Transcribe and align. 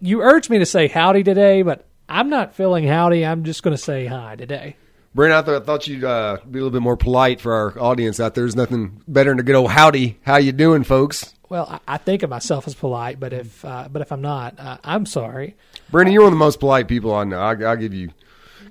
you 0.00 0.22
urged 0.22 0.50
me 0.50 0.58
to 0.58 0.66
say 0.66 0.88
howdy 0.88 1.22
today, 1.22 1.62
but 1.62 1.86
I'm 2.08 2.28
not 2.30 2.54
feeling 2.54 2.86
howdy. 2.86 3.24
I'm 3.24 3.44
just 3.44 3.62
going 3.62 3.76
to 3.76 3.82
say 3.82 4.06
hi 4.06 4.36
today. 4.36 4.76
Brent, 5.14 5.32
I 5.32 5.42
thought, 5.42 5.66
thought 5.66 5.86
you'd 5.88 6.04
uh, 6.04 6.38
be 6.48 6.58
a 6.58 6.62
little 6.62 6.70
bit 6.70 6.82
more 6.82 6.96
polite 6.96 7.40
for 7.40 7.52
our 7.52 7.78
audience 7.80 8.20
out 8.20 8.34
there. 8.34 8.44
There's 8.44 8.54
nothing 8.54 9.02
better 9.08 9.30
than 9.30 9.40
a 9.40 9.42
good 9.42 9.56
old 9.56 9.70
howdy. 9.72 10.18
How 10.22 10.36
you 10.36 10.52
doing, 10.52 10.84
folks? 10.84 11.34
Well, 11.48 11.66
I, 11.68 11.94
I 11.94 11.96
think 11.98 12.22
of 12.22 12.30
myself 12.30 12.68
as 12.68 12.74
polite, 12.74 13.18
but 13.18 13.32
if 13.32 13.64
uh, 13.64 13.88
but 13.90 14.02
if 14.02 14.12
I'm 14.12 14.20
not, 14.20 14.54
uh, 14.58 14.78
I'm 14.84 15.06
sorry. 15.06 15.56
Brennan, 15.90 16.12
you're 16.12 16.22
one 16.22 16.32
of 16.32 16.38
the 16.38 16.44
most 16.44 16.60
polite 16.60 16.86
people 16.86 17.12
I 17.12 17.24
know. 17.24 17.40
I, 17.40 17.60
I'll 17.62 17.76
give 17.76 17.92
you 17.92 18.10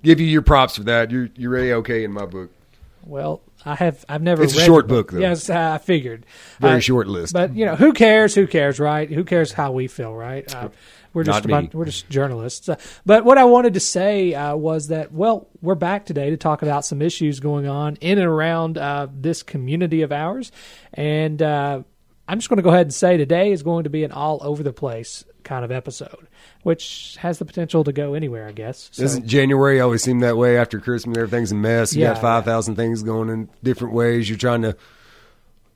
give 0.02 0.22
you 0.22 0.28
your 0.28 0.42
props 0.42 0.78
for 0.78 0.84
that. 0.84 1.12
You're 1.12 1.30
you're 1.36 1.52
really 1.52 1.74
okay 1.74 2.06
in 2.06 2.14
my 2.14 2.26
book. 2.26 2.52
Well, 3.04 3.42
I 3.66 3.76
have 3.76 4.06
I've 4.08 4.22
never. 4.22 4.44
It's 4.44 4.56
a 4.56 4.62
short 4.62 4.88
your 4.88 4.98
book, 4.98 5.12
though. 5.12 5.20
Yes, 5.20 5.50
I 5.50 5.78
figured. 5.78 6.26
Very 6.62 6.78
Uh, 6.78 6.80
short 6.80 7.08
list. 7.08 7.34
But 7.34 7.54
you 7.54 7.66
know, 7.66 7.76
who 7.76 7.92
cares? 7.92 8.34
Who 8.34 8.48
cares, 8.48 8.80
right? 8.80 9.10
Who 9.10 9.26
cares 9.26 9.52
how 9.52 9.74
we 9.74 9.88
feel, 9.88 10.16
right? 10.16 10.50
We're 11.20 11.24
just 11.26 11.46
about, 11.46 11.74
we're 11.74 11.86
just 11.86 12.10
journalists. 12.10 12.70
Uh, 12.70 12.78
but 13.06 13.26
what 13.26 13.38
I 13.38 13.44
wanted 13.44 13.74
to 13.74 13.80
say 13.82 14.34
uh, 14.34 14.56
was 14.56 14.88
that 14.88 15.12
well, 15.12 15.48
we're 15.62 15.76
back 15.76 16.06
today 16.06 16.30
to 16.30 16.38
talk 16.38 16.62
about 16.62 16.86
some 16.86 17.02
issues 17.02 17.40
going 17.40 17.68
on 17.68 17.98
in 17.98 18.18
and 18.18 18.28
around 18.28 18.78
uh, 18.78 19.08
this 19.14 19.44
community 19.44 20.02
of 20.02 20.12
ours, 20.14 20.52
and 20.94 21.42
uh, 21.42 21.84
I'm 22.28 22.38
just 22.38 22.48
going 22.48 22.58
to 22.58 22.64
go 22.64 22.70
ahead 22.70 22.86
and 22.86 22.94
say 22.94 23.18
today 23.18 23.52
is 23.52 23.64
going 23.64 23.84
to 23.84 23.90
be 23.90 24.04
an 24.04 24.12
all 24.12 24.40
over 24.42 24.64
the 24.64 24.72
place 24.72 25.26
kind 25.44 25.66
of 25.66 25.72
episode, 25.72 26.28
which 26.64 27.18
has 27.20 27.40
the 27.40 27.46
potential 27.46 27.84
to 27.84 27.92
go 27.92 28.14
anywhere, 28.14 28.48
I 28.48 28.52
guess. 28.52 28.90
So, 28.94 29.02
Doesn't 29.02 29.28
January 29.28 29.82
always 29.82 30.04
seem 30.04 30.20
that 30.20 30.38
way 30.38 30.58
after 30.58 30.80
Christmas? 30.80 31.18
Everything's 31.18 31.52
a 31.52 31.56
mess. 31.56 31.96
You 31.96 32.04
Yeah, 32.04 32.14
got 32.14 32.22
5,000 32.22 32.76
things 32.76 33.04
going 33.04 33.30
in 33.30 33.50
different 33.64 33.94
ways. 33.94 34.30
You're 34.30 34.38
trying 34.38 34.62
to 34.62 34.78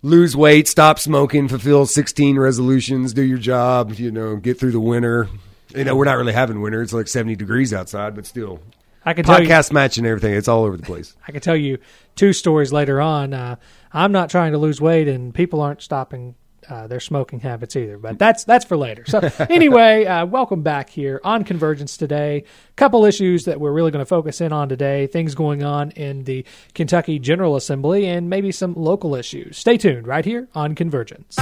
lose 0.03 0.35
weight, 0.37 0.67
stop 0.67 0.99
smoking, 0.99 1.47
fulfill 1.47 1.87
16 1.87 2.37
resolutions, 2.37 3.13
do 3.13 3.23
your 3.23 3.39
job, 3.39 3.93
you 3.93 4.11
know, 4.11 4.35
get 4.35 4.59
through 4.59 4.71
the 4.71 4.79
winter. 4.79 5.27
You 5.75 5.85
know, 5.85 5.95
we're 5.95 6.05
not 6.05 6.17
really 6.17 6.33
having 6.33 6.61
winter. 6.61 6.83
It's 6.83 6.93
like 6.93 7.07
70 7.07 7.35
degrees 7.35 7.73
outside, 7.73 8.13
but 8.13 8.27
still. 8.27 8.59
I 9.05 9.13
can 9.13 9.25
tell 9.25 9.41
you, 9.41 9.47
Podcast 9.47 9.71
match 9.71 9.97
and 9.97 10.05
everything. 10.05 10.35
It's 10.35 10.47
all 10.47 10.63
over 10.63 10.77
the 10.77 10.83
place. 10.83 11.15
I 11.27 11.31
can 11.31 11.41
tell 11.41 11.55
you 11.55 11.79
two 12.15 12.31
stories 12.31 12.71
later 12.71 13.01
on. 13.01 13.33
Uh, 13.33 13.55
I'm 13.91 14.11
not 14.11 14.29
trying 14.29 14.51
to 14.51 14.57
lose 14.57 14.79
weight, 14.79 15.07
and 15.07 15.33
people 15.33 15.61
aren't 15.61 15.81
stopping 15.81 16.35
uh, 16.69 16.87
their 16.87 16.99
smoking 16.99 17.39
habits 17.39 17.75
either. 17.75 17.97
But 17.97 18.19
that's 18.19 18.43
that's 18.43 18.65
for 18.65 18.77
later. 18.77 19.05
So 19.05 19.19
anyway, 19.49 20.05
uh, 20.05 20.25
welcome 20.25 20.61
back 20.61 20.89
here 20.89 21.19
on 21.23 21.43
Convergence 21.43 21.97
today. 21.97 22.43
Couple 22.75 23.05
issues 23.05 23.45
that 23.45 23.59
we're 23.59 23.71
really 23.71 23.91
going 23.91 24.03
to 24.03 24.09
focus 24.09 24.41
in 24.41 24.51
on 24.51 24.69
today. 24.69 25.07
Things 25.07 25.35
going 25.35 25.63
on 25.63 25.91
in 25.91 26.23
the 26.23 26.45
Kentucky 26.73 27.19
General 27.19 27.55
Assembly, 27.55 28.07
and 28.07 28.29
maybe 28.29 28.51
some 28.51 28.73
local 28.75 29.15
issues. 29.15 29.57
Stay 29.57 29.77
tuned 29.77 30.07
right 30.07 30.25
here 30.25 30.47
on 30.55 30.75
Convergence. 30.75 31.37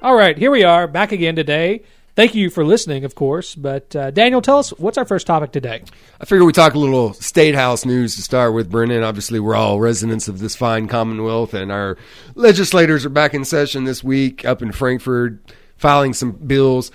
All 0.00 0.14
right, 0.14 0.38
here 0.38 0.50
we 0.50 0.62
are 0.62 0.86
back 0.86 1.12
again 1.12 1.34
today. 1.34 1.82
Thank 2.18 2.34
you 2.34 2.50
for 2.50 2.64
listening, 2.64 3.04
of 3.04 3.14
course. 3.14 3.54
But 3.54 3.94
uh, 3.94 4.10
Daniel, 4.10 4.42
tell 4.42 4.58
us 4.58 4.70
what's 4.70 4.98
our 4.98 5.04
first 5.04 5.24
topic 5.24 5.52
today. 5.52 5.84
I 6.20 6.24
figure 6.24 6.44
we 6.44 6.52
talk 6.52 6.74
a 6.74 6.78
little 6.80 7.12
state 7.12 7.54
house 7.54 7.84
news 7.84 8.16
to 8.16 8.22
start 8.22 8.54
with, 8.54 8.68
Brennan. 8.68 9.04
Obviously, 9.04 9.38
we're 9.38 9.54
all 9.54 9.78
residents 9.78 10.26
of 10.26 10.40
this 10.40 10.56
fine 10.56 10.88
Commonwealth, 10.88 11.54
and 11.54 11.70
our 11.70 11.96
legislators 12.34 13.06
are 13.06 13.08
back 13.08 13.34
in 13.34 13.44
session 13.44 13.84
this 13.84 14.02
week 14.02 14.44
up 14.44 14.62
in 14.62 14.72
Frankfort, 14.72 15.38
filing 15.76 16.12
some 16.12 16.32
bills. 16.32 16.90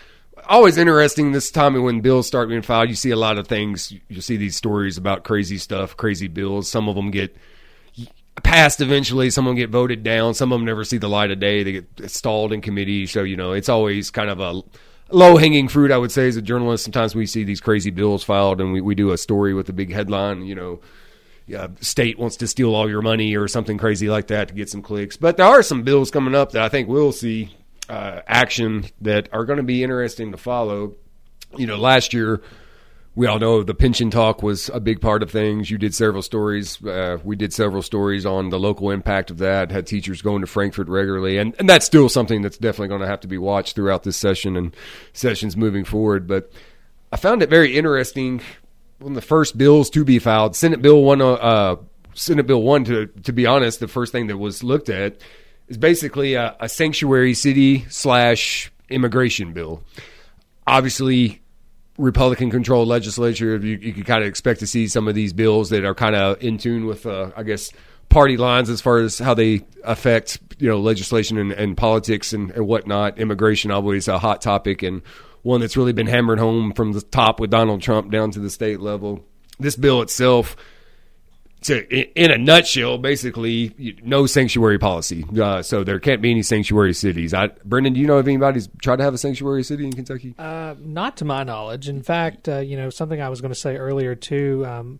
Always 0.50 0.78
interesting 0.78 1.32
this 1.32 1.52
time 1.52 1.82
when 1.82 2.02
bills 2.02 2.28
start 2.28 2.50
being 2.50 2.62
filed. 2.62 2.90
You 2.90 2.96
see 2.96 3.12
a 3.12 3.16
lot 3.16 3.38
of 3.38 3.48
things. 3.48 3.94
You 4.10 4.20
see 4.20 4.36
these 4.36 4.58
stories 4.58 4.98
about 4.98 5.24
crazy 5.24 5.58
stuff, 5.58 5.96
crazy 5.96 6.28
bills. 6.28 6.70
Some 6.70 6.90
of 6.90 6.98
them 6.98 7.12
get 7.12 7.34
passed 8.44 8.82
eventually. 8.82 9.30
Some 9.30 9.48
of 9.48 9.52
them 9.52 9.56
get 9.56 9.70
voted 9.70 10.04
down. 10.04 10.34
Some 10.34 10.52
of 10.52 10.60
them 10.60 10.66
never 10.66 10.84
see 10.84 10.98
the 10.98 11.08
light 11.08 11.32
of 11.32 11.40
day. 11.40 11.64
They 11.64 11.72
get 11.72 12.12
stalled 12.12 12.52
in 12.52 12.60
committee. 12.60 13.08
So, 13.08 13.24
you 13.24 13.38
know, 13.38 13.54
it's 13.54 13.70
always 13.70 14.12
kind 14.12 14.30
of 14.30 14.42
a 14.42 14.62
low 15.14 15.38
hanging 15.38 15.68
fruit, 15.68 15.92
I 15.92 15.98
would 15.98 16.12
say, 16.12 16.28
as 16.28 16.36
a 16.36 16.42
journalist. 16.42 16.84
Sometimes 16.84 17.16
we 17.16 17.26
see 17.26 17.44
these 17.44 17.62
crazy 17.62 17.92
bills 17.92 18.24
filed 18.24 18.60
and 18.60 18.74
we, 18.74 18.82
we 18.82 18.96
do 18.96 19.12
a 19.12 19.18
story 19.18 19.54
with 19.54 19.70
a 19.70 19.74
big 19.74 19.92
headline, 19.92 20.44
you 20.44 20.56
know, 20.56 20.82
yeah, 21.46 21.68
state 21.82 22.18
wants 22.18 22.38
to 22.38 22.48
steal 22.48 22.74
all 22.74 22.90
your 22.90 23.02
money 23.02 23.36
or 23.36 23.48
something 23.48 23.78
crazy 23.78 24.10
like 24.10 24.28
that 24.28 24.48
to 24.48 24.54
get 24.54 24.70
some 24.70 24.82
clicks. 24.82 25.18
But 25.18 25.38
there 25.38 25.46
are 25.46 25.62
some 25.62 25.84
bills 25.84 26.10
coming 26.10 26.36
up 26.36 26.54
that 26.54 26.62
I 26.62 26.70
think 26.70 26.88
we'll 26.88 27.12
see 27.12 27.56
uh, 27.90 28.22
action 28.26 28.86
that 29.02 29.30
are 29.34 29.46
going 29.46 29.58
to 29.58 29.64
be 29.64 29.84
interesting 29.84 30.32
to 30.32 30.38
follow. 30.38 30.96
You 31.56 31.68
know, 31.68 31.78
last 31.78 32.14
year, 32.14 32.42
we 33.16 33.28
all 33.28 33.38
know 33.38 33.62
the 33.62 33.76
pension 33.76 34.10
talk 34.10 34.42
was 34.42 34.70
a 34.70 34.80
big 34.80 35.00
part 35.00 35.22
of 35.22 35.30
things. 35.30 35.70
You 35.70 35.78
did 35.78 35.94
several 35.94 36.24
stories. 36.24 36.84
Uh, 36.84 37.20
we 37.24 37.36
did 37.36 37.54
several 37.54 37.84
stories 37.84 38.26
on 38.26 38.50
the 38.50 38.60
local 38.60 38.90
impact 38.90 39.30
of 39.30 39.38
that. 39.38 39.72
Had 39.72 39.86
teachers 39.86 40.24
going 40.24 40.42
to 40.42 40.48
Frankfort 40.48 40.88
regularly, 40.88 41.38
and, 41.38 41.56
and 41.60 41.70
that's 41.70 41.86
still 41.86 42.10
something 42.10 42.42
that's 42.42 42.58
definitely 42.58 42.88
going 42.88 43.02
to 43.02 43.08
have 43.08 43.20
to 43.20 43.28
be 43.28 43.38
watched 43.38 43.76
throughout 43.76 44.04
this 44.04 44.18
session 44.18 44.58
and 44.58 44.76
sessions 45.14 45.56
moving 45.56 45.86
forward. 45.86 46.28
But 46.28 46.52
I 47.12 47.18
found 47.18 47.44
it 47.44 47.50
very 47.50 47.78
interesting 47.78 48.42
when 48.98 49.14
the 49.14 49.22
first 49.22 49.58
bills 49.60 49.92
to 49.92 50.04
be 50.04 50.18
filed, 50.18 50.56
Senate 50.56 50.82
Bill 50.82 51.04
one, 51.04 51.22
uh, 51.22 51.34
uh, 51.34 51.76
Senate 52.16 52.48
Bill 52.48 52.64
one. 52.64 52.84
To 52.86 53.06
to 53.06 53.32
be 53.32 53.46
honest, 53.46 53.80
the 53.80 53.88
first 53.88 54.12
thing 54.12 54.26
that 54.28 54.38
was 54.38 54.64
looked 54.64 54.90
at 54.90 55.18
is 55.68 55.78
basically 55.78 56.34
a, 56.34 56.56
a 56.60 56.68
sanctuary 56.68 57.36
city 57.36 57.86
slash 57.90 58.72
immigration 58.90 59.54
bill. 59.54 59.84
Obviously, 60.66 61.43
Republican 61.98 62.50
controlled 62.50 62.88
legislature, 62.88 63.58
you, 63.58 63.78
you 63.78 63.94
could 63.94 64.06
kind 64.06 64.24
of 64.24 64.28
expect 64.28 64.60
to 64.62 64.68
see 64.68 64.88
some 64.88 65.08
of 65.08 65.16
these 65.16 65.34
bills 65.34 65.70
that 65.70 65.86
are 65.86 65.94
kind 65.94 66.16
of 66.16 66.42
in 66.42 66.58
tune 66.58 66.86
with, 66.86 67.06
uh, 67.06 67.32
I 67.36 67.44
guess, 67.44 67.72
party 68.10 68.38
lines 68.38 68.70
as 68.70 68.82
far 68.82 69.00
as 69.00 69.20
how 69.20 69.34
they 69.34 69.66
affect, 69.84 70.40
you 70.60 70.70
know, 70.70 70.80
legislation 70.80 71.38
and, 71.38 71.52
and 71.52 71.78
politics 71.78 72.34
and, 72.34 72.52
and 72.52 72.68
whatnot. 72.68 73.20
Immigration 73.20 73.72
always 73.72 74.08
a 74.08 74.20
hot 74.20 74.42
topic 74.42 74.84
and 74.84 75.02
one 75.44 75.62
that's 75.62 75.78
really 75.78 75.94
been 75.94 76.08
hammered 76.08 76.40
home 76.40 76.74
from 76.74 76.94
the 76.94 77.02
top 77.02 77.40
with 77.40 77.50
Donald 77.50 77.82
Trump 77.82 78.12
down 78.12 78.32
to 78.32 78.40
the 78.40 78.50
state 78.50 78.80
level. 78.80 79.24
This 79.60 79.76
bill 79.76 80.02
itself, 80.02 80.56
to, 81.64 81.86
in 82.20 82.32
a 82.32 82.38
nutshell, 82.38 82.98
basically, 82.98 83.98
no 84.04 84.26
sanctuary 84.26 84.80
policy. 84.80 85.26
Uh, 85.40 85.62
so 85.62 85.84
there 85.84 86.00
can't 86.00 86.22
be 86.22 86.32
any 86.32 86.44
sanctuary 86.44 86.94
cities. 86.94 87.34
I, 87.34 87.48
Brennan, 87.66 87.94
do 87.94 88.00
you 88.00 88.08
know 88.08 88.20
if 88.20 88.28
anybody's 88.28 88.70
tried 88.82 88.98
to 88.98 89.04
have 89.04 89.14
a 89.14 89.18
sanctuary 89.18 89.64
city 89.64 89.86
in 89.86 89.94
Kentucky? 89.94 90.36
Uh, 90.38 90.76
not 90.80 91.18
to 91.18 91.26
my 91.26 91.44
knowledge. 91.44 91.90
In 91.90 92.02
fact, 92.02 92.48
uh, 92.48 92.60
you 92.60 92.78
know, 92.78 92.90
something 92.90 93.22
I 93.22 93.30
was 93.30 93.42
going 93.42 93.54
to 93.54 93.60
say 93.60 93.78
earlier 93.78 94.16
too. 94.16 94.66
Um, 94.66 95.00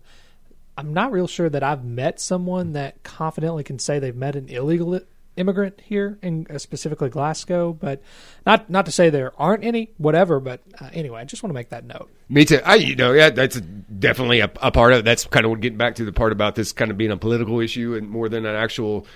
I'm 0.76 0.92
not 0.92 1.12
real 1.12 1.28
sure 1.28 1.48
that 1.48 1.62
I've 1.62 1.84
met 1.84 2.18
someone 2.20 2.72
that 2.72 3.02
confidently 3.02 3.62
can 3.62 3.78
say 3.78 3.98
they've 3.98 4.14
met 4.14 4.34
an 4.34 4.48
illegal 4.48 5.00
immigrant 5.36 5.80
here 5.80 6.18
in 6.22 6.46
uh, 6.50 6.58
specifically 6.58 7.08
Glasgow. 7.08 7.72
But 7.72 8.02
not 8.46 8.70
not 8.70 8.86
to 8.86 8.92
say 8.92 9.10
there 9.10 9.32
aren't 9.40 9.64
any, 9.64 9.90
whatever. 9.98 10.40
But 10.40 10.60
uh, 10.80 10.90
anyway, 10.92 11.20
I 11.20 11.24
just 11.24 11.42
want 11.42 11.50
to 11.50 11.54
make 11.54 11.70
that 11.70 11.84
note. 11.84 12.10
Me 12.28 12.44
too. 12.44 12.60
I, 12.64 12.76
you 12.76 12.96
know, 12.96 13.12
yeah, 13.12 13.30
that's 13.30 13.60
definitely 13.60 14.40
a, 14.40 14.50
a 14.62 14.70
part 14.70 14.92
of. 14.92 15.04
That's 15.04 15.24
kind 15.26 15.46
of 15.46 15.60
getting 15.60 15.78
back 15.78 15.96
to 15.96 16.04
the 16.04 16.12
part 16.12 16.32
about 16.32 16.54
this 16.54 16.72
kind 16.72 16.90
of 16.90 16.96
being 16.96 17.10
a 17.10 17.16
political 17.16 17.60
issue 17.60 17.94
and 17.94 18.08
more 18.08 18.28
than 18.28 18.46
an 18.46 18.56
actual 18.56 19.06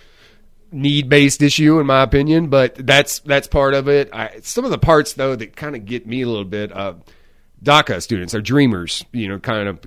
need 0.71 1.09
based 1.09 1.43
issue, 1.43 1.79
in 1.79 1.87
my 1.87 2.03
opinion. 2.03 2.49
But 2.49 2.75
that's 2.75 3.21
that's 3.21 3.49
part 3.49 3.75
of 3.75 3.89
it. 3.89 4.11
I, 4.12 4.41
some 4.43 4.65
of 4.65 4.71
the 4.71 4.79
parts 4.79 5.15
though 5.15 5.37
that 5.37 5.56
kind 5.56 5.77
of 5.77 5.85
get 5.85 6.06
me 6.06 6.23
a 6.23 6.29
little 6.29 6.45
bit. 6.45 6.77
Uh, 6.77 6.95
DACA 7.62 8.00
students 8.00 8.35
are 8.35 8.41
dreamers, 8.41 9.05
you 9.12 9.27
know, 9.27 9.41
kind 9.41 9.69
of 9.69 9.81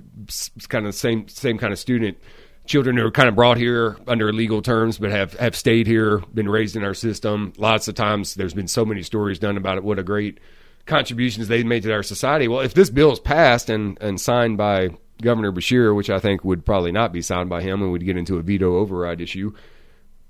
kind 0.67 0.85
of 0.85 0.93
same 0.93 1.27
same 1.27 1.57
kind 1.57 1.71
of 1.71 1.79
student. 1.79 2.17
Children 2.65 2.97
who 2.97 3.05
are 3.05 3.11
kind 3.11 3.27
of 3.27 3.35
brought 3.35 3.57
here 3.57 3.97
under 4.07 4.31
legal 4.31 4.61
terms, 4.61 4.97
but 4.97 5.11
have, 5.11 5.33
have 5.33 5.55
stayed 5.55 5.87
here, 5.87 6.19
been 6.33 6.47
raised 6.47 6.75
in 6.75 6.83
our 6.83 6.93
system. 6.93 7.53
Lots 7.57 7.87
of 7.87 7.95
times, 7.95 8.35
there's 8.35 8.53
been 8.53 8.67
so 8.67 8.85
many 8.85 9.03
stories 9.03 9.39
done 9.39 9.57
about 9.57 9.77
it. 9.77 9.83
What 9.83 9.99
a 9.99 10.03
great 10.03 10.39
contributions 10.85 11.47
they 11.47 11.63
made 11.63 11.83
to 11.83 11.93
our 11.93 12.03
society. 12.03 12.47
Well, 12.47 12.61
if 12.61 12.73
this 12.73 12.89
bill 12.89 13.11
is 13.11 13.19
passed 13.19 13.69
and, 13.69 13.97
and 14.01 14.19
signed 14.21 14.57
by 14.57 14.89
Governor 15.21 15.51
Beshear, 15.51 15.95
which 15.95 16.09
I 16.09 16.19
think 16.19 16.43
would 16.43 16.65
probably 16.65 16.91
not 16.91 17.13
be 17.13 17.21
signed 17.21 17.49
by 17.49 17.61
him 17.61 17.81
and 17.81 17.91
would 17.91 18.05
get 18.05 18.17
into 18.17 18.37
a 18.37 18.41
veto 18.41 18.77
override 18.77 19.21
issue, 19.21 19.53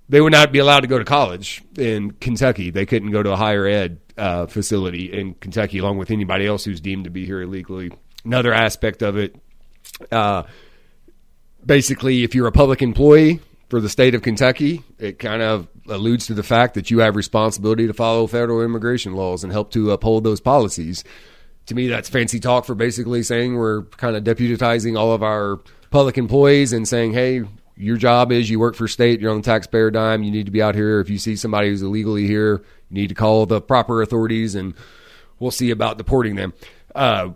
they 0.10 0.20
would 0.20 0.34
not 0.34 0.52
be 0.52 0.60
allowed 0.60 0.82
to 0.82 0.88
go 0.88 1.00
to 1.00 1.06
college 1.06 1.64
in 1.78 2.12
Kentucky. 2.12 2.70
They 2.70 2.86
couldn't 2.86 3.12
go 3.12 3.24
to 3.24 3.32
a 3.32 3.38
higher 3.38 3.66
ed 3.66 4.00
uh, 4.18 4.46
facility 4.46 5.12
in 5.12 5.36
Kentucky 5.36 5.78
along 5.78 5.98
with 5.98 6.12
anybody 6.12 6.46
else 6.46 6.66
who's 6.66 6.82
deemed 6.82 7.06
to 7.06 7.10
be 7.10 7.26
here 7.26 7.42
illegally. 7.42 7.92
Another 8.26 8.54
aspect 8.54 9.02
of 9.02 9.18
it, 9.18 9.36
uh, 10.12 10.44
basically, 11.66 12.24
if 12.24 12.36
you're 12.36 12.48
a 12.48 12.52
public 12.52 12.82
employee 12.82 13.40
for 13.70 13.80
the 13.80 13.90
state 13.90 14.16
of 14.16 14.22
Kentucky, 14.22 14.84
it 15.00 15.20
kind 15.20 15.42
of 15.42 15.68
alludes 15.88 16.28
to 16.28 16.34
the 16.34 16.44
fact 16.44 16.74
that 16.76 16.92
you 16.92 17.00
have 17.00 17.16
responsibility 17.16 17.88
to 17.88 17.94
follow 17.94 18.28
federal 18.28 18.62
immigration 18.62 19.14
laws 19.14 19.44
and 19.44 19.52
help 19.52 19.72
to 19.72 19.92
uphold 19.92 20.24
those 20.24 20.42
policies. 20.42 21.04
To 21.68 21.76
me, 21.76 21.88
that's 21.88 22.10
fancy 22.10 22.40
talk 22.40 22.66
for 22.66 22.76
basically 22.76 23.24
saying 23.24 23.56
we're 23.56 23.84
kind 23.84 24.16
of 24.16 24.24
deputizing 24.24 24.98
all 24.98 25.14
of 25.14 25.24
our 25.24 25.60
public 25.90 26.18
employees 26.18 26.74
and 26.74 26.88
saying, 26.88 27.14
hey, 27.14 27.44
your 27.78 27.98
job 27.98 28.32
is 28.32 28.50
you 28.50 28.60
work 28.60 28.76
for 28.76 28.88
state, 28.88 29.22
you're 29.22 29.32
on 29.32 29.38
the 29.38 29.44
taxpayer 29.44 29.92
dime, 29.92 30.24
you 30.24 30.32
need 30.32 30.46
to 30.46 30.52
be 30.52 30.62
out 30.62 30.76
here. 30.76 31.00
If 31.00 31.10
you 31.10 31.18
see 31.18 31.36
somebody 31.36 31.70
who's 31.70 31.82
illegally 31.82 32.28
here, 32.28 32.64
you 32.90 33.02
need 33.02 33.08
to 33.10 33.16
call 33.16 33.46
the 33.46 33.62
proper 33.62 34.02
authorities 34.02 34.56
and 34.56 34.74
we'll 35.40 35.52
see 35.52 35.72
about 35.72 35.98
deporting 35.98 36.36
them. 36.36 36.54
Uh, 36.94 37.30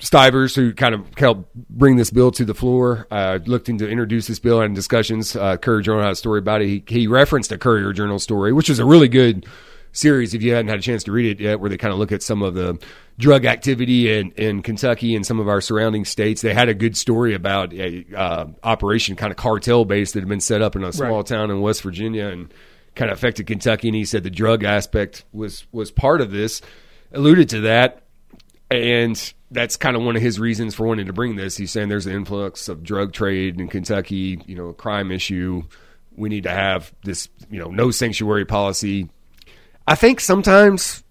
Stivers, 0.00 0.54
who 0.54 0.72
kind 0.72 0.94
of 0.94 1.06
helped 1.16 1.54
bring 1.54 1.96
this 1.96 2.10
bill 2.10 2.30
to 2.32 2.44
the 2.44 2.54
floor, 2.54 3.06
uh, 3.10 3.38
looked 3.44 3.68
into 3.68 3.88
introduce 3.88 4.26
this 4.26 4.38
bill 4.38 4.60
and 4.60 4.74
discussions. 4.74 5.36
Uh, 5.36 5.56
Courier 5.56 5.82
Journal 5.82 6.02
had 6.02 6.12
a 6.12 6.16
story 6.16 6.38
about 6.38 6.62
it. 6.62 6.68
He, 6.68 6.84
he 6.88 7.06
referenced 7.06 7.52
a 7.52 7.58
Courier 7.58 7.92
Journal 7.92 8.18
story, 8.18 8.52
which 8.52 8.70
is 8.70 8.78
a 8.78 8.84
really 8.84 9.08
good 9.08 9.46
series 9.92 10.34
if 10.34 10.42
you 10.42 10.52
hadn't 10.54 10.68
had 10.68 10.78
a 10.78 10.82
chance 10.82 11.04
to 11.04 11.12
read 11.12 11.26
it 11.26 11.42
yet, 11.42 11.60
where 11.60 11.68
they 11.68 11.76
kind 11.76 11.92
of 11.92 11.98
look 11.98 12.12
at 12.12 12.22
some 12.22 12.42
of 12.42 12.54
the 12.54 12.78
drug 13.18 13.44
activity 13.44 14.10
in, 14.18 14.30
in 14.32 14.62
Kentucky 14.62 15.14
and 15.14 15.26
some 15.26 15.38
of 15.40 15.48
our 15.48 15.60
surrounding 15.60 16.04
states. 16.04 16.40
They 16.40 16.54
had 16.54 16.68
a 16.68 16.74
good 16.74 16.96
story 16.96 17.34
about 17.34 17.74
a 17.74 18.06
uh, 18.16 18.46
operation 18.62 19.16
kind 19.16 19.30
of 19.30 19.36
cartel 19.36 19.84
based 19.84 20.14
that 20.14 20.20
had 20.20 20.28
been 20.28 20.40
set 20.40 20.62
up 20.62 20.76
in 20.76 20.84
a 20.84 20.92
small 20.92 21.16
Right. 21.18 21.26
town 21.26 21.50
in 21.50 21.60
West 21.60 21.82
Virginia 21.82 22.28
and 22.28 22.54
kind 22.94 23.10
of 23.10 23.18
affected 23.18 23.46
Kentucky. 23.46 23.88
And 23.88 23.94
he 23.96 24.04
said 24.04 24.22
the 24.22 24.30
drug 24.30 24.64
aspect 24.64 25.24
was 25.32 25.66
was 25.72 25.90
part 25.90 26.20
of 26.20 26.30
this, 26.30 26.62
alluded 27.12 27.48
to 27.50 27.60
that, 27.62 28.02
and 28.70 29.34
that's 29.50 29.76
kind 29.76 29.96
of 29.96 30.02
one 30.02 30.16
of 30.16 30.22
his 30.22 30.38
reasons 30.38 30.74
for 30.74 30.86
wanting 30.86 31.06
to 31.06 31.12
bring 31.12 31.36
this. 31.36 31.56
He's 31.56 31.72
saying 31.72 31.88
there's 31.88 32.06
an 32.06 32.14
influx 32.14 32.68
of 32.68 32.82
drug 32.82 33.12
trade 33.12 33.60
in 33.60 33.68
Kentucky, 33.68 34.42
you 34.46 34.54
know, 34.54 34.68
a 34.68 34.74
crime 34.74 35.10
issue. 35.10 35.64
We 36.14 36.28
need 36.28 36.44
to 36.44 36.50
have 36.50 36.92
this, 37.04 37.28
you 37.50 37.58
know, 37.58 37.70
no 37.70 37.90
sanctuary 37.90 38.44
policy. 38.44 39.08
I 39.86 39.96
think 39.96 40.20
sometimes 40.20 41.02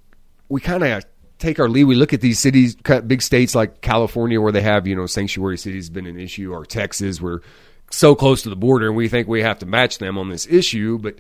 we 0.48 0.62
kind 0.62 0.84
of 0.84 1.04
take 1.38 1.60
our 1.60 1.68
lead. 1.68 1.86
We 1.86 1.96
look 1.96 2.14
at 2.14 2.22
these 2.22 2.40
cities, 2.40 2.76
big 2.76 3.22
states 3.22 3.56
like 3.56 3.82
California, 3.82 4.40
where 4.40 4.52
they 4.52 4.62
have, 4.62 4.88
you 4.88 4.96
know, 4.96 5.06
sanctuary 5.06 5.58
cities 5.58 5.90
been 5.90 6.06
an 6.06 6.20
issue, 6.20 6.54
or 6.54 6.66
Texas, 6.66 7.20
we're 7.20 7.40
so 7.92 8.16
close 8.16 8.44
to 8.44 8.50
the 8.50 8.56
border, 8.56 8.88
and 8.88 8.96
we 8.96 9.10
think 9.10 9.28
we 9.28 9.42
have 9.42 9.60
to 9.60 9.66
match 9.66 9.98
them 9.98 10.18
on 10.18 10.30
this 10.30 10.48
issue. 10.48 10.98
But 10.98 11.16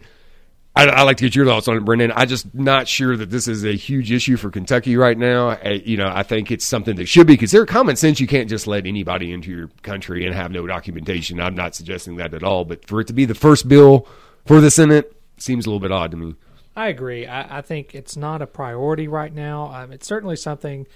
I, 0.75 0.86
I 0.86 1.01
like 1.01 1.18
to 1.18 1.24
get 1.24 1.36
your 1.36 1.45
thoughts 1.45 1.68
on 1.68 1.77
it, 1.77 1.83
Brennan. 1.83 2.12
I'm 2.16 2.27
just 2.27 2.54
not 2.54 2.88
sure 2.88 3.18
that 3.18 3.30
this 3.30 3.48
is 3.48 3.66
a 3.66 3.75
huge 3.75 4.12
issue 4.12 4.38
for 4.38 4.50
Kentucky 4.50 4.95
right 4.95 5.18
now. 5.18 5.50
I, 5.50 5.81
you 5.83 5.98
know, 5.98 6.10
I 6.13 6.24
think 6.24 6.51
it's 6.51 6.66
something 6.66 6.95
that 6.98 7.07
should 7.07 7.27
be 7.27 7.38
considered. 7.38 7.68
Common 7.68 7.95
sense, 7.95 8.19
you 8.19 8.27
can't 8.27 8.48
just 8.48 8.68
let 8.68 8.86
anybody 8.86 9.31
into 9.31 9.51
your 9.51 9.69
country 9.81 10.25
and 10.25 10.36
have 10.36 10.51
no 10.51 10.66
documentation. 10.68 11.42
I'm 11.42 11.56
not 11.56 11.75
suggesting 11.75 12.18
that 12.18 12.33
at 12.33 12.44
all. 12.44 12.66
But 12.66 12.88
for 12.88 13.01
it 13.01 13.07
to 13.07 13.13
be 13.13 13.25
the 13.25 13.36
first 13.36 13.68
bill 13.68 14.07
for 14.45 14.62
the 14.62 14.71
Senate 14.71 15.16
seems 15.38 15.66
a 15.66 15.69
little 15.69 15.80
bit 15.80 15.92
odd 15.92 16.12
to 16.12 16.18
me. 16.18 16.36
I 16.75 16.88
agree. 16.88 17.25
I, 17.25 17.57
I 17.57 17.62
think 17.62 17.94
it's 17.94 18.16
not 18.16 18.42
a 18.42 18.48
priority 18.48 19.07
right 19.07 19.33
now. 19.33 19.74
Um, 19.74 19.92
it's 19.92 20.07
certainly 20.07 20.36
something 20.36 20.88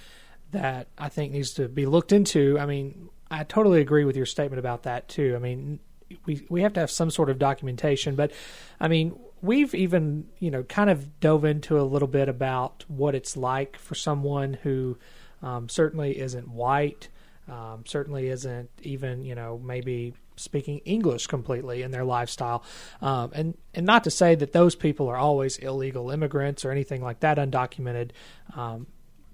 that 0.51 0.87
I 0.97 1.09
think 1.09 1.33
needs 1.33 1.51
to 1.55 1.67
be 1.67 1.85
looked 1.85 2.13
into. 2.13 2.57
I 2.59 2.65
mean, 2.65 3.09
I 3.29 3.43
totally 3.43 3.81
agree 3.81 4.05
with 4.05 4.15
your 4.15 4.27
statement 4.27 4.59
about 4.59 4.83
that 4.83 5.09
too. 5.09 5.33
I 5.35 5.39
mean, 5.39 5.79
we 6.25 6.45
we 6.49 6.61
have 6.61 6.73
to 6.73 6.79
have 6.79 6.91
some 6.91 7.09
sort 7.09 7.29
of 7.29 7.39
documentation, 7.39 8.15
but 8.15 8.31
I 8.79 8.87
mean, 8.87 9.19
we've 9.43 9.75
even 9.75 10.25
you 10.39 10.49
know 10.49 10.63
kind 10.63 10.89
of 10.89 11.19
dove 11.19 11.45
into 11.45 11.79
a 11.79 11.83
little 11.83 12.07
bit 12.07 12.29
about 12.29 12.85
what 12.87 13.13
it's 13.13 13.37
like 13.37 13.77
for 13.77 13.93
someone 13.93 14.53
who 14.63 14.97
um, 15.43 15.69
certainly 15.69 16.17
isn't 16.17 16.47
white, 16.47 17.09
um, 17.47 17.83
certainly 17.85 18.29
isn't 18.29 18.71
even 18.81 19.23
you 19.23 19.35
know 19.35 19.61
maybe 19.63 20.13
speaking 20.35 20.79
English 20.79 21.27
completely 21.27 21.83
in 21.83 21.91
their 21.91 22.05
lifestyle, 22.05 22.63
um, 23.01 23.31
and 23.35 23.57
and 23.75 23.85
not 23.85 24.05
to 24.05 24.09
say 24.09 24.33
that 24.33 24.53
those 24.53 24.75
people 24.75 25.07
are 25.09 25.17
always 25.17 25.57
illegal 25.57 26.09
immigrants 26.09 26.65
or 26.65 26.71
anything 26.71 27.03
like 27.03 27.19
that, 27.19 27.37
undocumented 27.37 28.11
um, 28.55 28.87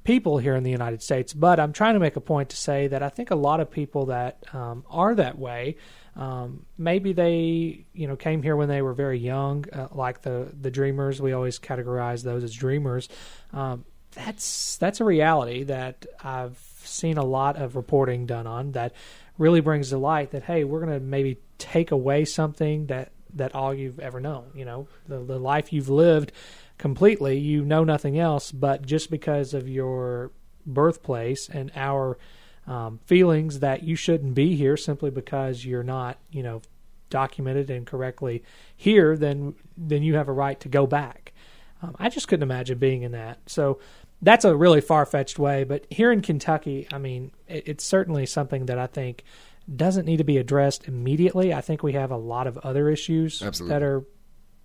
people 0.03 0.39
here 0.39 0.55
in 0.55 0.63
the 0.63 0.71
United 0.71 1.03
States. 1.03 1.33
But 1.33 1.59
I'm 1.59 1.71
trying 1.71 1.93
to 1.93 1.99
make 1.99 2.15
a 2.15 2.21
point 2.21 2.49
to 2.49 2.57
say 2.57 2.87
that 2.87 3.03
I 3.03 3.09
think 3.09 3.29
a 3.29 3.35
lot 3.35 3.59
of 3.59 3.69
people 3.69 4.07
that 4.07 4.43
um, 4.53 4.83
are 4.89 5.13
that 5.13 5.37
way. 5.37 5.77
Um, 6.19 6.65
maybe 6.77 7.13
they, 7.13 7.85
you 7.93 8.07
know, 8.07 8.17
came 8.17 8.43
here 8.43 8.57
when 8.57 8.67
they 8.67 8.81
were 8.81 8.93
very 8.93 9.17
young, 9.17 9.63
uh, 9.71 9.87
like 9.91 10.21
the 10.21 10.51
the 10.59 10.69
dreamers. 10.69 11.21
We 11.21 11.31
always 11.31 11.59
categorize 11.59 12.23
those 12.23 12.43
as 12.43 12.53
dreamers. 12.53 13.07
Um, 13.53 13.85
that's 14.11 14.75
that's 14.77 14.99
a 14.99 15.05
reality 15.05 15.63
that 15.63 16.05
I've 16.21 16.57
seen 16.83 17.17
a 17.17 17.23
lot 17.23 17.55
of 17.55 17.77
reporting 17.77 18.25
done 18.25 18.47
on 18.47 18.73
that 18.73 18.93
really 19.37 19.61
brings 19.61 19.89
to 19.89 19.97
light 19.97 20.31
that 20.31 20.43
hey, 20.43 20.65
we're 20.65 20.81
going 20.81 20.99
to 20.99 20.99
maybe 20.99 21.37
take 21.57 21.91
away 21.91 22.25
something 22.25 22.87
that 22.87 23.13
that 23.35 23.55
all 23.55 23.73
you've 23.73 23.99
ever 23.99 24.19
known. 24.19 24.51
You 24.53 24.65
know, 24.65 24.87
the 25.07 25.19
the 25.19 25.39
life 25.39 25.71
you've 25.71 25.89
lived 25.89 26.33
completely, 26.77 27.37
you 27.37 27.63
know 27.63 27.85
nothing 27.85 28.19
else. 28.19 28.51
But 28.51 28.85
just 28.85 29.09
because 29.09 29.53
of 29.53 29.69
your 29.69 30.31
birthplace 30.65 31.47
and 31.47 31.71
our 31.77 32.17
um, 32.67 32.99
feelings 33.05 33.59
that 33.59 33.83
you 33.83 33.95
shouldn't 33.95 34.35
be 34.35 34.55
here 34.55 34.77
simply 34.77 35.09
because 35.09 35.65
you're 35.65 35.83
not, 35.83 36.17
you 36.31 36.43
know, 36.43 36.61
documented 37.09 37.69
and 37.69 37.85
correctly 37.87 38.43
here, 38.75 39.17
then 39.17 39.55
then 39.77 40.03
you 40.03 40.15
have 40.15 40.27
a 40.27 40.33
right 40.33 40.59
to 40.59 40.69
go 40.69 40.85
back. 40.85 41.33
Um, 41.81 41.95
I 41.97 42.09
just 42.09 42.27
couldn't 42.27 42.43
imagine 42.43 42.77
being 42.77 43.03
in 43.03 43.13
that. 43.13 43.39
So 43.47 43.79
that's 44.21 44.45
a 44.45 44.55
really 44.55 44.81
far 44.81 45.05
fetched 45.05 45.39
way. 45.39 45.63
But 45.63 45.85
here 45.89 46.11
in 46.11 46.21
Kentucky, 46.21 46.87
I 46.91 46.97
mean, 46.97 47.31
it, 47.47 47.63
it's 47.67 47.85
certainly 47.85 48.25
something 48.25 48.65
that 48.67 48.77
I 48.77 48.87
think 48.87 49.23
doesn't 49.73 50.05
need 50.05 50.17
to 50.17 50.23
be 50.23 50.37
addressed 50.37 50.87
immediately. 50.87 51.53
I 51.53 51.61
think 51.61 51.83
we 51.83 51.93
have 51.93 52.11
a 52.11 52.17
lot 52.17 52.47
of 52.47 52.57
other 52.59 52.89
issues 52.89 53.41
Absolutely. 53.41 53.73
that 53.73 53.83
are 53.83 54.03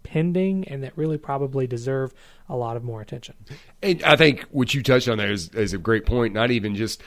pending 0.02 0.68
and 0.68 0.82
that 0.82 0.96
really 0.96 1.18
probably 1.18 1.66
deserve 1.66 2.12
a 2.48 2.56
lot 2.56 2.76
of 2.76 2.84
more 2.84 3.00
attention. 3.00 3.34
And 3.82 4.02
I 4.02 4.16
think 4.16 4.42
what 4.50 4.74
you 4.74 4.82
touched 4.82 5.08
on 5.08 5.18
there 5.18 5.30
is, 5.30 5.48
is 5.50 5.72
a 5.72 5.78
great 5.78 6.06
point. 6.06 6.34
Not 6.34 6.50
even 6.50 6.74
just 6.74 7.02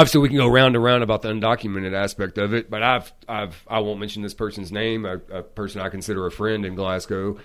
obviously 0.00 0.20
we 0.20 0.28
can 0.28 0.38
go 0.38 0.48
round 0.48 0.74
and 0.74 0.82
round 0.82 1.02
about 1.02 1.20
the 1.20 1.28
undocumented 1.28 1.92
aspect 1.92 2.38
of 2.38 2.54
it, 2.54 2.70
but 2.70 2.82
I've 2.82 3.12
I've 3.28 3.62
I 3.68 3.80
won't 3.80 4.00
mention 4.00 4.22
this 4.22 4.32
person's 4.32 4.72
name, 4.72 5.04
a, 5.04 5.16
a 5.30 5.42
person 5.42 5.82
I 5.82 5.90
consider 5.90 6.26
a 6.26 6.30
friend 6.30 6.64
in 6.64 6.74
Glasgow, 6.74 7.38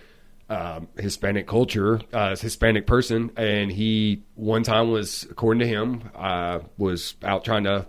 um, 0.50 0.88
Hispanic 0.98 1.48
culture, 1.48 2.00
uh, 2.14 2.36
Hispanic 2.38 2.88
person, 2.88 3.32
and 3.36 3.70
he 3.70 4.24
one 4.36 4.64
time 4.64 4.90
was 4.90 5.28
according 5.30 5.60
to 5.60 5.68
him 5.68 6.10
uh, 6.16 6.60
was 6.78 7.16
out 7.24 7.44
trying 7.44 7.66
to 7.66 7.88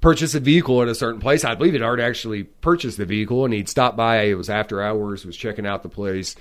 purchase 0.00 0.34
a 0.34 0.40
vehicle 0.40 0.82
at 0.82 0.88
a 0.88 0.94
certain 0.94 1.20
place. 1.20 1.44
I 1.44 1.54
believe 1.54 1.74
he'd 1.74 1.82
already 1.82 2.02
actually 2.02 2.42
purchased 2.42 2.98
the 2.98 3.06
vehicle, 3.06 3.44
and 3.44 3.54
he'd 3.54 3.68
stopped 3.68 3.96
by. 3.96 4.22
It 4.22 4.34
was 4.34 4.50
after 4.50 4.82
hours. 4.82 5.24
Was 5.24 5.36
checking 5.36 5.66
out 5.66 5.84
the 5.84 5.88
place 5.88 6.34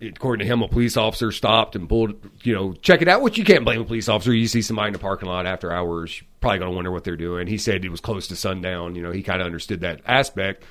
according 0.00 0.46
to 0.46 0.52
him, 0.52 0.62
a 0.62 0.68
police 0.68 0.96
officer 0.96 1.32
stopped 1.32 1.74
and 1.74 1.88
pulled, 1.88 2.14
you 2.42 2.54
know, 2.54 2.72
check 2.74 3.02
it 3.02 3.08
out, 3.08 3.22
which 3.22 3.38
you 3.38 3.44
can't 3.44 3.64
blame 3.64 3.80
a 3.80 3.84
police 3.84 4.08
officer. 4.08 4.32
You 4.32 4.46
see 4.46 4.62
somebody 4.62 4.88
in 4.88 4.92
the 4.92 4.98
parking 4.98 5.28
lot 5.28 5.46
after 5.46 5.72
hours, 5.72 6.20
you're 6.20 6.28
probably 6.40 6.58
going 6.58 6.70
to 6.70 6.76
wonder 6.76 6.90
what 6.92 7.04
they're 7.04 7.16
doing. 7.16 7.46
He 7.46 7.58
said 7.58 7.84
it 7.84 7.90
was 7.90 8.00
close 8.00 8.28
to 8.28 8.36
sundown. 8.36 8.94
You 8.94 9.02
know, 9.02 9.10
he 9.10 9.22
kind 9.22 9.40
of 9.40 9.46
understood 9.46 9.80
that 9.80 10.00
aspect. 10.06 10.64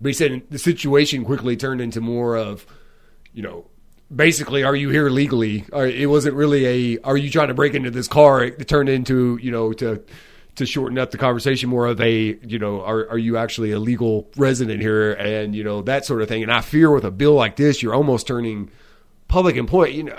But 0.00 0.08
he 0.08 0.12
said 0.14 0.42
the 0.50 0.58
situation 0.58 1.24
quickly 1.24 1.56
turned 1.56 1.80
into 1.80 2.00
more 2.00 2.36
of, 2.36 2.66
you 3.32 3.42
know, 3.42 3.66
basically, 4.14 4.64
are 4.64 4.74
you 4.74 4.90
here 4.90 5.08
legally? 5.08 5.64
It 5.72 6.08
wasn't 6.08 6.34
really 6.34 6.96
a, 6.96 7.00
are 7.02 7.16
you 7.16 7.30
trying 7.30 7.48
to 7.48 7.54
break 7.54 7.74
into 7.74 7.90
this 7.90 8.08
car? 8.08 8.42
It 8.42 8.66
turned 8.66 8.88
into, 8.88 9.38
you 9.40 9.52
know, 9.52 9.72
to, 9.74 10.02
to 10.56 10.66
shorten 10.66 10.98
up 10.98 11.10
the 11.10 11.18
conversation 11.18 11.70
more 11.70 11.86
of 11.86 12.00
a 12.00 12.38
you 12.42 12.58
know 12.58 12.82
are 12.82 13.08
are 13.10 13.18
you 13.18 13.36
actually 13.36 13.72
a 13.72 13.78
legal 13.78 14.30
resident 14.36 14.80
here 14.80 15.12
and 15.12 15.54
you 15.54 15.64
know 15.64 15.82
that 15.82 16.04
sort 16.04 16.22
of 16.22 16.28
thing 16.28 16.42
and 16.42 16.52
I 16.52 16.60
fear 16.60 16.90
with 16.90 17.04
a 17.04 17.10
bill 17.10 17.34
like 17.34 17.56
this 17.56 17.82
you're 17.82 17.94
almost 17.94 18.26
turning 18.26 18.70
public 19.32 19.56
employee 19.56 19.96
you 19.96 20.02
know 20.02 20.14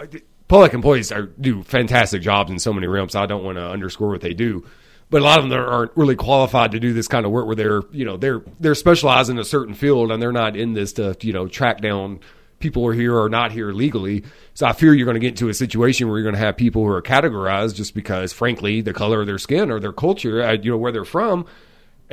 public 0.48 0.74
employees 0.74 1.12
are, 1.12 1.28
do 1.28 1.62
fantastic 1.62 2.22
jobs 2.22 2.50
in 2.50 2.58
so 2.58 2.74
many 2.74 2.88
realms 2.88 3.16
I 3.16 3.28
don't 3.28 3.44
want 3.44 3.60
to 3.60 3.70
underscore 3.70 4.10
what 4.10 4.22
they 4.22 4.34
do 4.34 4.66
but 5.12 5.22
a 5.22 5.24
lot 5.24 5.38
of 5.38 5.48
them 5.48 5.60
aren't 5.60 5.96
really 5.96 6.16
qualified 6.16 6.72
to 6.72 6.80
do 6.80 6.94
this 6.94 7.08
kind 7.08 7.24
of 7.24 7.32
work 7.32 7.46
where 7.46 7.56
they're 7.56 7.84
you 7.92 8.06
know 8.06 8.18
they're 8.18 8.42
they're 8.60 8.74
specialized 8.74 9.30
in 9.30 9.38
a 9.38 9.44
certain 9.44 9.76
field 9.76 10.12
and 10.12 10.20
they're 10.20 10.32
not 10.32 10.58
in 10.58 10.74
this 10.74 10.94
to 10.94 11.16
you 11.22 11.32
know 11.32 11.48
track 11.48 11.80
down 11.80 12.22
people 12.58 12.82
who 12.82 12.90
are 12.90 12.94
here 12.94 13.16
or 13.16 13.30
not 13.30 13.52
here 13.52 13.72
legally. 13.72 14.24
So 14.56 14.66
I 14.66 14.74
fear 14.74 14.96
you're 14.96 15.06
going 15.06 15.16
to 15.16 15.20
get 15.20 15.40
into 15.40 15.50
a 15.50 15.54
situation 15.54 16.08
where 16.08 16.18
you're 16.18 16.24
going 16.24 16.40
to 16.40 16.46
have 16.46 16.58
people 16.58 16.82
who 16.84 16.90
are 16.90 17.02
categorized 17.02 17.76
just 17.76 17.94
because, 17.94 18.32
frankly, 18.32 18.80
the 18.80 18.94
color 18.94 19.20
of 19.20 19.28
their 19.28 19.38
skin 19.38 19.70
or 19.70 19.82
their 19.82 19.92
culture, 19.92 20.42
uh, 20.42 20.54
you 20.54 20.72
know, 20.72 20.78
where 20.78 20.94
they're 20.94 21.04
from, 21.04 21.46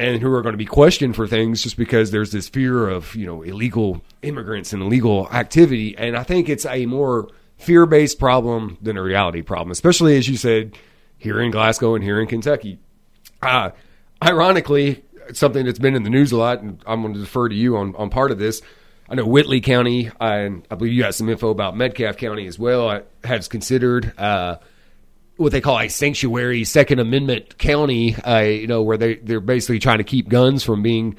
and 0.01 0.23
who 0.23 0.33
are 0.33 0.41
going 0.41 0.55
to 0.55 0.59
be 0.59 0.65
questioned 0.65 1.15
for 1.15 1.27
things 1.27 1.63
just 1.63 1.77
because 1.77 2.11
there's 2.11 2.33
this 2.33 2.49
fear 2.49 2.89
of, 2.89 3.15
you 3.15 3.27
know, 3.27 3.43
illegal 3.43 4.01
immigrants 4.23 4.73
and 4.73 4.83
illegal 4.83 5.29
activity. 5.31 5.95
And 5.99 6.17
I 6.17 6.23
think 6.23 6.49
it's 6.49 6.65
a 6.65 6.87
more 6.87 7.29
fear 7.59 7.85
based 7.85 8.19
problem 8.19 8.79
than 8.81 8.97
a 8.97 9.03
reality 9.03 9.43
problem, 9.43 9.71
especially 9.71 10.17
as 10.17 10.27
you 10.27 10.39
said, 10.39 10.79
here 11.19 11.39
in 11.39 11.51
Glasgow 11.51 11.95
and 11.95 12.03
here 12.03 12.19
in 12.19 12.27
Kentucky. 12.27 12.79
Uh, 13.43 13.73
ironically, 14.25 15.05
something 15.35 15.67
that's 15.67 15.79
been 15.79 15.95
in 15.95 16.03
the 16.03 16.11
news 16.11 16.33
a 16.33 16.37
lot, 16.39 16.63
and 16.63 16.83
I'm 16.87 17.03
going 17.03 17.13
to 17.13 17.21
defer 17.21 17.51
to 17.51 17.55
you 17.55 17.77
on, 17.77 17.95
on 17.97 18.09
part 18.09 18.31
of 18.31 18.39
this. 18.39 18.63
I 19.07 19.17
know 19.17 19.27
Whitley 19.27 19.61
County, 19.61 20.11
and 20.19 20.67
I 20.71 20.77
believe 20.77 20.95
you 20.95 21.03
got 21.03 21.15
some 21.15 21.29
info 21.29 21.51
about 21.51 21.77
Metcalfe 21.77 22.17
County 22.17 22.47
as 22.47 22.59
well, 22.59 22.89
uh, 22.89 23.01
has 23.25 23.49
considered 23.49 24.15
uh, 24.17 24.57
what 25.41 25.53
they 25.53 25.63
call 25.63 25.79
a 25.79 25.89
sanctuary 25.89 26.65
Second 26.65 26.99
Amendment 26.99 27.57
county, 27.57 28.15
uh, 28.15 28.41
you 28.41 28.67
know, 28.67 28.83
where 28.83 28.99
they, 28.99 29.15
they're 29.15 29.41
basically 29.41 29.79
trying 29.79 29.97
to 29.99 30.05
keep 30.05 30.29
guns 30.29 30.63
from 30.63 30.83
being 30.83 31.17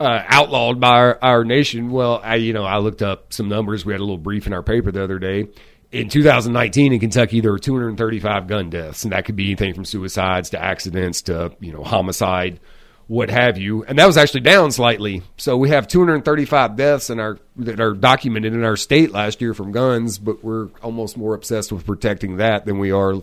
uh, 0.00 0.20
outlawed 0.26 0.80
by 0.80 0.88
our, 0.88 1.18
our 1.22 1.44
nation. 1.44 1.90
Well, 1.90 2.20
I, 2.24 2.36
you 2.36 2.52
know, 2.52 2.64
I 2.64 2.78
looked 2.78 3.02
up 3.02 3.32
some 3.32 3.48
numbers. 3.48 3.84
We 3.84 3.92
had 3.92 4.00
a 4.00 4.04
little 4.04 4.18
brief 4.18 4.48
in 4.48 4.52
our 4.52 4.64
paper 4.64 4.90
the 4.90 5.04
other 5.04 5.20
day. 5.20 5.46
In 5.92 6.08
2019 6.08 6.92
in 6.92 6.98
Kentucky, 6.98 7.40
there 7.40 7.52
were 7.52 7.58
235 7.60 8.48
gun 8.48 8.68
deaths, 8.68 9.04
and 9.04 9.12
that 9.12 9.26
could 9.26 9.36
be 9.36 9.44
anything 9.46 9.74
from 9.74 9.84
suicides 9.84 10.50
to 10.50 10.60
accidents 10.60 11.22
to, 11.22 11.54
you 11.60 11.72
know, 11.72 11.84
homicide 11.84 12.58
what 13.06 13.30
have 13.30 13.58
you. 13.58 13.84
And 13.84 13.98
that 13.98 14.06
was 14.06 14.16
actually 14.16 14.40
down 14.40 14.72
slightly. 14.72 15.22
So 15.36 15.56
we 15.56 15.68
have 15.68 15.86
235 15.86 16.76
deaths 16.76 17.10
in 17.10 17.20
our 17.20 17.38
that 17.56 17.78
are 17.78 17.92
documented 17.92 18.54
in 18.54 18.64
our 18.64 18.76
state 18.76 19.12
last 19.12 19.40
year 19.40 19.54
from 19.54 19.70
guns, 19.70 20.18
but 20.18 20.42
we're 20.42 20.68
almost 20.82 21.16
more 21.16 21.34
obsessed 21.34 21.70
with 21.70 21.86
protecting 21.86 22.38
that 22.38 22.64
than 22.64 22.78
we 22.78 22.90
are. 22.90 23.14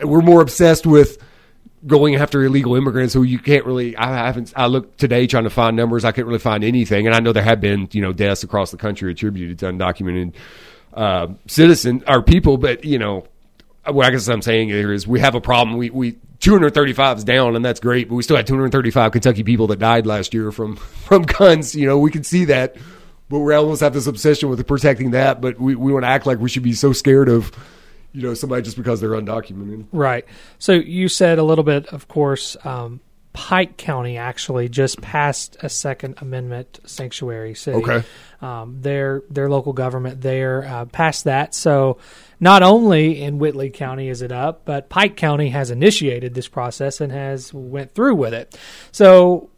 We're 0.00 0.20
more 0.20 0.40
obsessed 0.40 0.86
with 0.86 1.18
going 1.86 2.16
after 2.16 2.44
illegal 2.44 2.74
immigrants 2.74 3.14
who 3.14 3.22
you 3.22 3.38
can't 3.38 3.64
really. 3.64 3.96
I 3.96 4.26
haven't. 4.26 4.52
I 4.56 4.66
looked 4.66 4.98
today 4.98 5.26
trying 5.26 5.44
to 5.44 5.50
find 5.50 5.76
numbers. 5.76 6.04
I 6.04 6.12
couldn't 6.12 6.28
really 6.28 6.38
find 6.38 6.64
anything, 6.64 7.06
and 7.06 7.14
I 7.14 7.20
know 7.20 7.32
there 7.32 7.42
have 7.42 7.60
been 7.60 7.88
you 7.92 8.02
know 8.02 8.12
deaths 8.12 8.42
across 8.42 8.70
the 8.70 8.76
country 8.76 9.10
attributed 9.10 9.58
to 9.60 9.66
undocumented 9.66 10.34
uh, 10.94 11.28
citizen 11.46 12.04
or 12.06 12.22
people, 12.22 12.58
but 12.58 12.84
you 12.84 12.98
know. 12.98 13.26
What 13.88 14.04
I 14.04 14.10
guess 14.10 14.26
I'm 14.26 14.42
saying 14.42 14.70
here 14.70 14.92
is 14.92 15.06
we 15.06 15.20
have 15.20 15.36
a 15.36 15.40
problem. 15.40 15.76
We 15.76 15.90
we 15.90 16.16
235 16.40 17.18
is 17.18 17.24
down, 17.24 17.56
and 17.56 17.64
that's 17.64 17.80
great, 17.80 18.08
but 18.08 18.16
we 18.16 18.22
still 18.22 18.36
had 18.36 18.46
235 18.46 19.12
Kentucky 19.12 19.42
people 19.42 19.68
that 19.68 19.78
died 19.78 20.06
last 20.06 20.34
year 20.34 20.50
from 20.52 20.76
from 21.06 21.22
guns. 21.22 21.74
You 21.74 21.86
know, 21.86 21.98
we 21.98 22.10
can 22.10 22.24
see 22.24 22.46
that, 22.46 22.76
but 23.28 23.38
we 23.38 23.54
almost 23.54 23.80
have 23.80 23.94
this 23.94 24.06
obsession 24.06 24.48
with 24.48 24.66
protecting 24.66 25.12
that. 25.12 25.40
But 25.40 25.60
we 25.60 25.76
we 25.76 25.92
want 25.92 26.02
to 26.02 26.08
act 26.08 26.26
like 26.26 26.38
we 26.38 26.48
should 26.48 26.62
be 26.62 26.72
so 26.72 26.92
scared 26.92 27.28
of 27.28 27.52
you 28.16 28.22
know 28.22 28.34
somebody 28.34 28.62
just 28.62 28.78
because 28.78 29.00
they're 29.00 29.10
undocumented. 29.10 29.86
Right. 29.92 30.24
So 30.58 30.72
you 30.72 31.08
said 31.08 31.38
a 31.38 31.42
little 31.42 31.64
bit, 31.64 31.86
of 31.88 32.08
course. 32.08 32.56
Um, 32.64 33.00
Pike 33.34 33.76
County 33.76 34.16
actually 34.16 34.70
just 34.70 35.02
passed 35.02 35.58
a 35.60 35.68
Second 35.68 36.14
Amendment 36.22 36.80
sanctuary 36.86 37.54
city. 37.54 37.76
Okay. 37.76 38.02
Um, 38.40 38.80
their 38.80 39.22
their 39.28 39.50
local 39.50 39.74
government 39.74 40.22
there 40.22 40.64
uh, 40.64 40.86
passed 40.86 41.24
that. 41.24 41.54
So 41.54 41.98
not 42.40 42.62
only 42.62 43.20
in 43.20 43.38
Whitley 43.38 43.68
County 43.68 44.08
is 44.08 44.22
it 44.22 44.32
up, 44.32 44.64
but 44.64 44.88
Pike 44.88 45.16
County 45.16 45.50
has 45.50 45.70
initiated 45.70 46.32
this 46.32 46.48
process 46.48 47.02
and 47.02 47.12
has 47.12 47.52
went 47.52 47.94
through 47.94 48.14
with 48.14 48.32
it. 48.32 48.58
So 48.92 49.50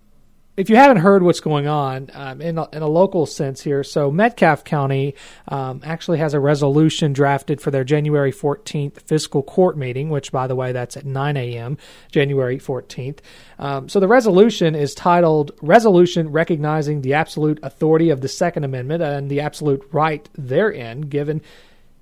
if 0.58 0.68
you 0.68 0.74
haven't 0.74 0.96
heard 0.96 1.22
what's 1.22 1.38
going 1.38 1.68
on 1.68 2.10
um, 2.14 2.40
in, 2.40 2.58
a, 2.58 2.68
in, 2.72 2.82
a, 2.82 2.88
local 2.88 3.26
sense 3.26 3.62
here, 3.62 3.84
so 3.84 4.10
Metcalfe 4.10 4.64
County 4.64 5.14
um, 5.46 5.80
actually 5.84 6.18
has 6.18 6.34
a 6.34 6.40
resolution 6.40 7.12
drafted 7.12 7.60
for 7.60 7.70
their 7.70 7.84
January 7.84 8.32
14th 8.32 9.00
fiscal 9.02 9.44
court 9.44 9.78
meeting, 9.78 10.10
which, 10.10 10.32
by 10.32 10.48
the 10.48 10.56
way, 10.56 10.72
that's 10.72 10.96
at 10.96 11.06
9 11.06 11.36
a.m., 11.36 11.78
January 12.10 12.58
14th. 12.58 13.20
Um, 13.60 13.88
so 13.88 14.00
the 14.00 14.08
resolution 14.08 14.74
is 14.74 14.96
titled 14.96 15.52
Resolution 15.62 16.32
Recognizing 16.32 17.02
the 17.02 17.14
Absolute 17.14 17.60
Authority 17.62 18.10
of 18.10 18.20
the 18.20 18.28
Second 18.28 18.64
Amendment 18.64 19.00
and 19.00 19.30
the 19.30 19.40
Absolute 19.40 19.88
Right 19.92 20.28
Therein 20.36 21.02
Given 21.02 21.40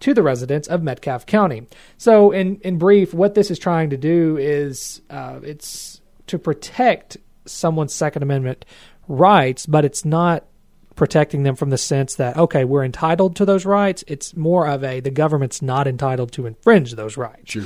to 0.01 0.15
the 0.15 0.23
residents 0.23 0.67
of 0.67 0.83
Metcalfe 0.83 1.27
County. 1.27 1.67
So, 1.99 2.31
in, 2.31 2.57
in 2.63 2.79
brief, 2.79 3.13
what 3.13 3.35
this 3.35 3.51
is 3.51 3.59
trying 3.59 3.91
to 3.91 3.99
do 3.99 4.39
is 4.39 5.03
uh, 5.11 5.41
it's 5.43 6.01
to 6.29 6.39
protect 6.39 7.19
someone's 7.47 7.95
Second 7.95 8.23
Amendment 8.23 8.65
rights, 9.09 9.67
but 9.67 9.85
it's 9.85 10.05
not 10.05 10.45
protecting 10.95 11.43
them 11.43 11.55
from 11.55 11.71
the 11.71 11.79
sense 11.79 12.15
that 12.17 12.37
okay, 12.37 12.65
we're 12.65 12.85
entitled 12.85 13.37
to 13.37 13.45
those 13.45 13.65
rights. 13.65 14.03
It's 14.07 14.35
more 14.35 14.67
of 14.67 14.83
a 14.83 15.01
the 15.01 15.11
government's 15.11 15.63
not 15.63 15.87
entitled 15.87 16.33
to 16.33 16.47
infringe 16.47 16.93
those 16.93 17.17
rights. 17.17 17.53
Sure. 17.53 17.65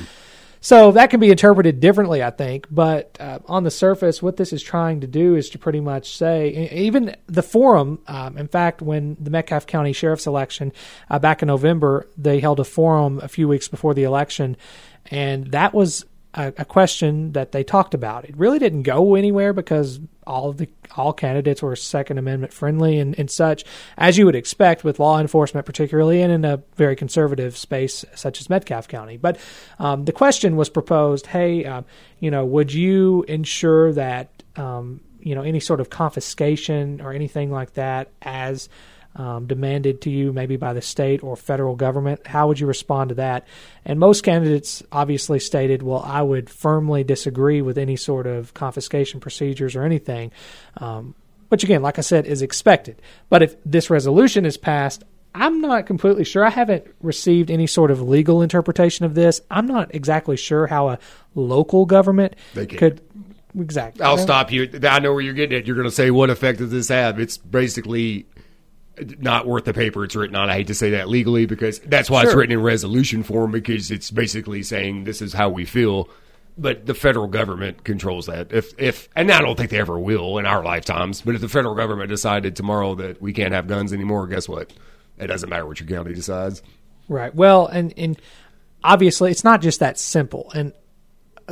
So 0.63 0.91
that 0.91 1.09
can 1.09 1.19
be 1.19 1.31
interpreted 1.31 1.79
differently, 1.79 2.21
I 2.21 2.29
think. 2.29 2.67
But 2.69 3.17
uh, 3.19 3.39
on 3.47 3.63
the 3.63 3.71
surface, 3.71 4.21
what 4.21 4.37
this 4.37 4.53
is 4.53 4.61
trying 4.61 5.01
to 5.01 5.07
do 5.07 5.35
is 5.35 5.49
to 5.49 5.57
pretty 5.57 5.79
much 5.79 6.15
say, 6.15 6.69
even 6.71 7.15
the 7.25 7.41
forum. 7.41 7.99
Um, 8.05 8.37
in 8.37 8.47
fact, 8.47 8.79
when 8.79 9.17
the 9.19 9.31
Metcalfe 9.31 9.65
County 9.65 9.91
Sheriff's 9.91 10.27
election 10.27 10.71
uh, 11.09 11.17
back 11.17 11.41
in 11.41 11.47
November, 11.47 12.07
they 12.15 12.39
held 12.39 12.59
a 12.59 12.63
forum 12.63 13.19
a 13.23 13.27
few 13.27 13.47
weeks 13.47 13.67
before 13.67 13.95
the 13.95 14.03
election, 14.03 14.55
and 15.09 15.47
that 15.47 15.73
was 15.73 16.05
a, 16.33 16.53
a, 16.57 16.65
question 16.65 17.33
that 17.33 17.51
they 17.51 17.63
talked 17.63 17.93
about. 17.93 18.25
It 18.25 18.35
really 18.37 18.59
didn't 18.59 18.83
go 18.83 19.15
anywhere 19.15 19.53
because 19.53 19.99
all 20.25 20.53
the 20.53 20.69
all 20.95 21.13
candidates 21.13 21.61
were 21.61 21.75
Second 21.75 22.17
Amendment 22.17 22.53
friendly 22.53 22.99
and, 22.99 23.17
and 23.19 23.29
such, 23.29 23.63
as 23.97 24.17
you 24.17 24.25
would 24.25 24.35
expect 24.35 24.83
with 24.83 24.99
law 24.99 25.19
enforcement, 25.19 25.65
particularly 25.65 26.21
and 26.21 26.31
in 26.31 26.45
a 26.45 26.61
very 26.75 26.95
conservative 26.95 27.57
space 27.57 28.05
such 28.15 28.39
as 28.39 28.49
Metcalfe 28.49 28.87
County. 28.87 29.17
But 29.17 29.39
um, 29.79 30.05
the 30.05 30.11
question 30.11 30.55
was 30.55 30.69
proposed: 30.69 31.27
Hey, 31.27 31.65
uh, 31.65 31.81
you 32.19 32.31
know, 32.31 32.45
would 32.45 32.73
you 32.73 33.23
ensure 33.27 33.91
that 33.93 34.43
um, 34.55 35.01
you 35.19 35.35
know 35.35 35.41
any 35.41 35.59
sort 35.59 35.79
of 35.79 35.89
confiscation 35.89 37.01
or 37.01 37.13
anything 37.13 37.51
like 37.51 37.73
that 37.73 38.09
as 38.21 38.69
um, 39.15 39.47
demanded 39.47 40.01
to 40.01 40.09
you, 40.09 40.31
maybe 40.33 40.57
by 40.57 40.73
the 40.73 40.81
state 40.81 41.23
or 41.23 41.35
federal 41.35 41.75
government? 41.75 42.25
How 42.25 42.47
would 42.47 42.59
you 42.59 42.67
respond 42.67 43.09
to 43.09 43.15
that? 43.15 43.47
And 43.85 43.99
most 43.99 44.21
candidates 44.23 44.81
obviously 44.91 45.39
stated, 45.39 45.83
well, 45.83 46.03
I 46.05 46.21
would 46.21 46.49
firmly 46.49 47.03
disagree 47.03 47.61
with 47.61 47.77
any 47.77 47.95
sort 47.95 48.27
of 48.27 48.53
confiscation 48.53 49.19
procedures 49.19 49.75
or 49.75 49.83
anything. 49.83 50.31
Um, 50.77 51.15
which, 51.49 51.65
again, 51.65 51.81
like 51.81 51.97
I 51.97 52.01
said, 52.01 52.25
is 52.25 52.41
expected. 52.41 53.01
But 53.27 53.43
if 53.43 53.57
this 53.65 53.89
resolution 53.89 54.45
is 54.45 54.55
passed, 54.55 55.03
I'm 55.35 55.59
not 55.59 55.85
completely 55.85 56.23
sure. 56.23 56.45
I 56.45 56.49
haven't 56.49 56.87
received 57.01 57.51
any 57.51 57.67
sort 57.67 57.91
of 57.91 58.01
legal 58.01 58.41
interpretation 58.41 59.05
of 59.05 59.15
this. 59.15 59.41
I'm 59.51 59.67
not 59.67 59.93
exactly 59.93 60.37
sure 60.37 60.67
how 60.67 60.89
a 60.89 60.99
local 61.35 61.85
government 61.85 62.35
could. 62.53 63.01
Exactly. 63.57 64.01
I'll 64.01 64.17
stop 64.17 64.49
you. 64.51 64.69
I 64.83 64.99
know 64.99 65.11
where 65.11 65.21
you're 65.21 65.33
getting 65.33 65.57
at. 65.57 65.67
You're 65.67 65.75
going 65.75 65.87
to 65.87 65.91
say, 65.91 66.09
what 66.09 66.29
effect 66.29 66.59
does 66.59 66.71
this 66.71 66.87
have? 66.87 67.19
It's 67.19 67.37
basically 67.37 68.25
not 69.19 69.47
worth 69.47 69.65
the 69.65 69.73
paper 69.73 70.03
it's 70.03 70.15
written 70.15 70.35
on. 70.35 70.49
I 70.49 70.53
hate 70.53 70.67
to 70.67 70.75
say 70.75 70.91
that 70.91 71.09
legally 71.09 71.45
because 71.45 71.79
that's 71.79 72.09
why 72.09 72.21
sure. 72.21 72.29
it's 72.29 72.35
written 72.35 72.53
in 72.53 72.61
resolution 72.61 73.23
form 73.23 73.51
because 73.51 73.91
it's 73.91 74.11
basically 74.11 74.63
saying 74.63 75.03
this 75.03 75.21
is 75.21 75.33
how 75.33 75.49
we 75.49 75.65
feel. 75.65 76.09
But 76.57 76.85
the 76.85 76.93
federal 76.93 77.27
government 77.27 77.83
controls 77.83 78.25
that. 78.25 78.51
If 78.51 78.77
if 78.79 79.09
and 79.15 79.31
I 79.31 79.41
don't 79.41 79.57
think 79.57 79.69
they 79.69 79.79
ever 79.79 79.99
will 79.99 80.37
in 80.37 80.45
our 80.45 80.63
lifetimes. 80.63 81.21
But 81.21 81.35
if 81.35 81.41
the 81.41 81.49
federal 81.49 81.75
government 81.75 82.09
decided 82.09 82.55
tomorrow 82.55 82.95
that 82.95 83.21
we 83.21 83.33
can't 83.33 83.53
have 83.53 83.67
guns 83.67 83.93
anymore, 83.93 84.27
guess 84.27 84.49
what? 84.49 84.71
It 85.17 85.27
doesn't 85.27 85.49
matter 85.49 85.65
what 85.65 85.79
your 85.79 85.87
county 85.87 86.13
decides. 86.13 86.61
Right. 87.07 87.33
Well, 87.33 87.67
and 87.67 87.93
and 87.97 88.21
obviously 88.83 89.31
it's 89.31 89.43
not 89.43 89.61
just 89.61 89.79
that 89.79 89.97
simple. 89.97 90.51
And 90.53 90.73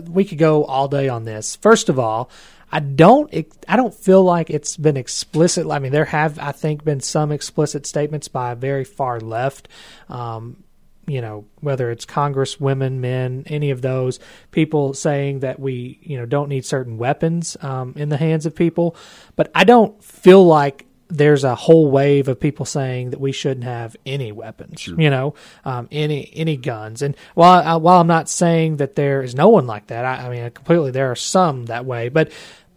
we 0.08 0.25
could 0.25 0.38
go 0.38 0.65
all 0.65 0.88
day 0.88 1.10
on 1.10 1.25
this. 1.25 1.56
First 1.56 1.89
of 1.89 2.00
all, 2.00 2.29
I 2.71 2.79
don't 2.79 3.33
I 3.67 3.75
don't 3.75 3.93
feel 3.93 4.23
like 4.23 4.49
it's 4.49 4.77
been 4.77 4.97
explicit. 4.97 5.67
I 5.69 5.79
mean, 5.79 5.91
there 5.91 6.05
have 6.05 6.38
I 6.39 6.51
think 6.51 6.83
been 6.83 6.99
some 6.99 7.31
explicit 7.31 7.85
statements 7.85 8.27
by 8.27 8.53
very 8.53 8.83
far 8.83 9.19
left. 9.19 9.67
Um, 10.07 10.63
you 11.07 11.21
know, 11.21 11.45
whether 11.59 11.89
it's 11.89 12.05
Congress, 12.05 12.59
women, 12.59 13.01
men, 13.01 13.43
any 13.47 13.71
of 13.71 13.81
those 13.81 14.19
people 14.51 14.93
saying 14.93 15.39
that 15.39 15.59
we, 15.59 15.99
you 16.03 16.17
know, 16.17 16.27
don't 16.27 16.49
need 16.49 16.65
certain 16.65 16.99
weapons 16.99 17.57
um, 17.61 17.93
in 17.95 18.09
the 18.09 18.17
hands 18.17 18.45
of 18.45 18.55
people. 18.55 18.95
But 19.35 19.49
I 19.55 19.63
don't 19.63 20.01
feel 20.03 20.45
like 20.45 20.85
there's 21.10 21.44
a 21.44 21.56
whole 21.56 21.89
wave 21.89 22.28
of 22.28 22.39
people 22.39 22.66
saying 22.66 23.10
that 23.10 23.20
we 23.20 23.32
shouldn't 23.32 23.63
have 23.63 23.96
any 24.06 24.32
weapons, 24.32 24.82
sure. 24.82 25.00
you 25.00 25.10
know, 25.10 25.34
um, 25.66 25.88
any 25.92 26.32
any 26.36 26.56
guns. 26.56 27.01
And 27.01 27.18
while 27.34 27.62
I, 27.62 27.75
while 27.78 28.00
I'm 28.00 28.08
not 28.08 28.30
saying 28.30 28.78
that 28.78 28.96
there 28.96 29.22
is 29.22 29.36
no 29.36 29.50
one 29.50 29.68
like 29.68 29.88
that, 29.88 30.06
I, 30.06 30.28
I 30.28 30.30
mean, 30.30 30.50
completely 30.51 30.92
there 30.92 31.12
are 31.12 31.16
some 31.16 31.66
that 31.66 31.86
way, 31.86 32.10
but 32.10 32.32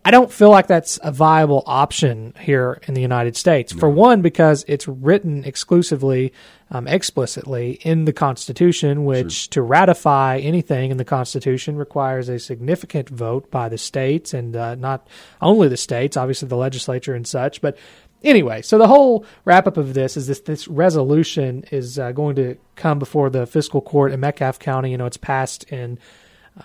I 0.04 0.10
don't 0.10 0.32
feel 0.32 0.50
like 0.50 0.66
that's 0.66 0.98
a 1.02 1.12
viable 1.12 1.62
option 1.64 2.34
here 2.40 2.80
in 2.88 2.94
the 2.94 3.00
United 3.00 3.36
States. 3.36 3.72
No. 3.72 3.80
For 3.80 3.88
one, 3.88 4.20
because 4.20 4.64
it's 4.66 4.88
written 4.88 5.44
exclusively, 5.44 6.32
um, 6.72 6.88
explicitly 6.88 7.78
in 7.82 8.04
the 8.04 8.12
Constitution, 8.12 9.04
which 9.04 9.32
sure. 9.32 9.50
to 9.50 9.62
ratify 9.62 10.38
anything 10.38 10.90
in 10.90 10.96
the 10.96 11.04
Constitution 11.04 11.76
requires 11.76 12.28
a 12.28 12.40
significant 12.40 13.10
vote 13.10 13.48
by 13.52 13.68
the 13.68 13.78
states 13.78 14.34
and 14.34 14.56
uh, 14.56 14.74
not 14.74 15.06
only 15.40 15.68
the 15.68 15.76
states, 15.76 16.16
obviously 16.16 16.48
the 16.48 16.56
legislature 16.56 17.14
and 17.14 17.26
such. 17.26 17.60
But 17.60 17.78
anyway, 18.24 18.62
so 18.62 18.78
the 18.78 18.86
whole 18.86 19.24
wrap 19.44 19.66
up 19.66 19.76
of 19.76 19.94
this 19.94 20.16
is 20.16 20.26
this 20.26 20.40
this 20.40 20.68
resolution 20.68 21.64
is 21.70 21.98
uh, 21.98 22.12
going 22.12 22.36
to 22.36 22.56
come 22.76 22.98
before 22.98 23.30
the 23.30 23.46
fiscal 23.46 23.80
court 23.80 24.12
in 24.12 24.20
Metcalfe 24.20 24.58
County. 24.58 24.90
You 24.90 24.98
know, 24.98 25.06
it's 25.06 25.16
passed 25.16 25.64
in 25.64 25.98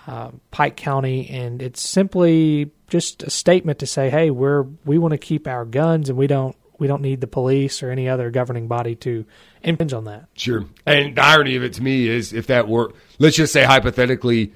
uh, 0.06 0.30
Pike 0.50 0.76
County, 0.76 1.28
and 1.30 1.62
it's 1.62 1.80
simply 1.80 2.70
just 2.88 3.22
a 3.22 3.30
statement 3.30 3.78
to 3.80 3.86
say, 3.86 4.10
"Hey, 4.10 4.30
we're 4.30 4.62
we 4.84 4.98
want 4.98 5.12
to 5.12 5.18
keep 5.18 5.46
our 5.46 5.64
guns, 5.64 6.08
and 6.08 6.18
we 6.18 6.26
don't 6.26 6.56
we 6.78 6.86
don't 6.86 7.02
need 7.02 7.20
the 7.20 7.26
police 7.26 7.82
or 7.82 7.90
any 7.90 8.08
other 8.08 8.30
governing 8.30 8.68
body 8.68 8.94
to 8.96 9.24
impinge 9.62 9.92
on 9.92 10.04
that." 10.04 10.26
Sure. 10.34 10.64
And 10.86 11.16
the 11.16 11.24
irony 11.24 11.56
of 11.56 11.62
it 11.62 11.74
to 11.74 11.82
me 11.82 12.08
is, 12.08 12.32
if 12.32 12.48
that 12.48 12.68
were, 12.68 12.92
let's 13.18 13.36
just 13.36 13.52
say 13.52 13.64
hypothetically, 13.64 14.52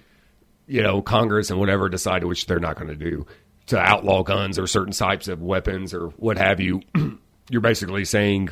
you 0.67 0.83
know, 0.83 1.03
Congress 1.03 1.51
and 1.51 1.59
whatever 1.59 1.89
decided, 1.89 2.27
which 2.27 2.47
they're 2.47 2.61
not 2.61 2.77
going 2.77 2.89
to 2.89 2.97
do, 2.97 3.27
to 3.67 3.79
outlaw 3.79 4.23
guns 4.23 4.59
or 4.59 4.67
certain 4.67 4.93
types 4.93 5.29
of 5.29 5.43
weapons 5.43 5.95
or 5.95 6.09
what 6.11 6.39
have 6.39 6.61
you, 6.61 6.83
you're 7.51 7.61
basically 7.61 8.05
saying 8.05 8.51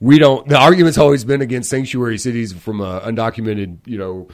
we 0.00 0.18
don't. 0.18 0.48
The 0.48 0.58
argument's 0.58 0.98
always 0.98 1.24
been 1.24 1.40
against 1.40 1.70
sanctuary 1.70 2.18
cities 2.18 2.52
from 2.52 2.78
undocumented, 2.78 3.78
you 3.86 3.98
know, 3.98 4.28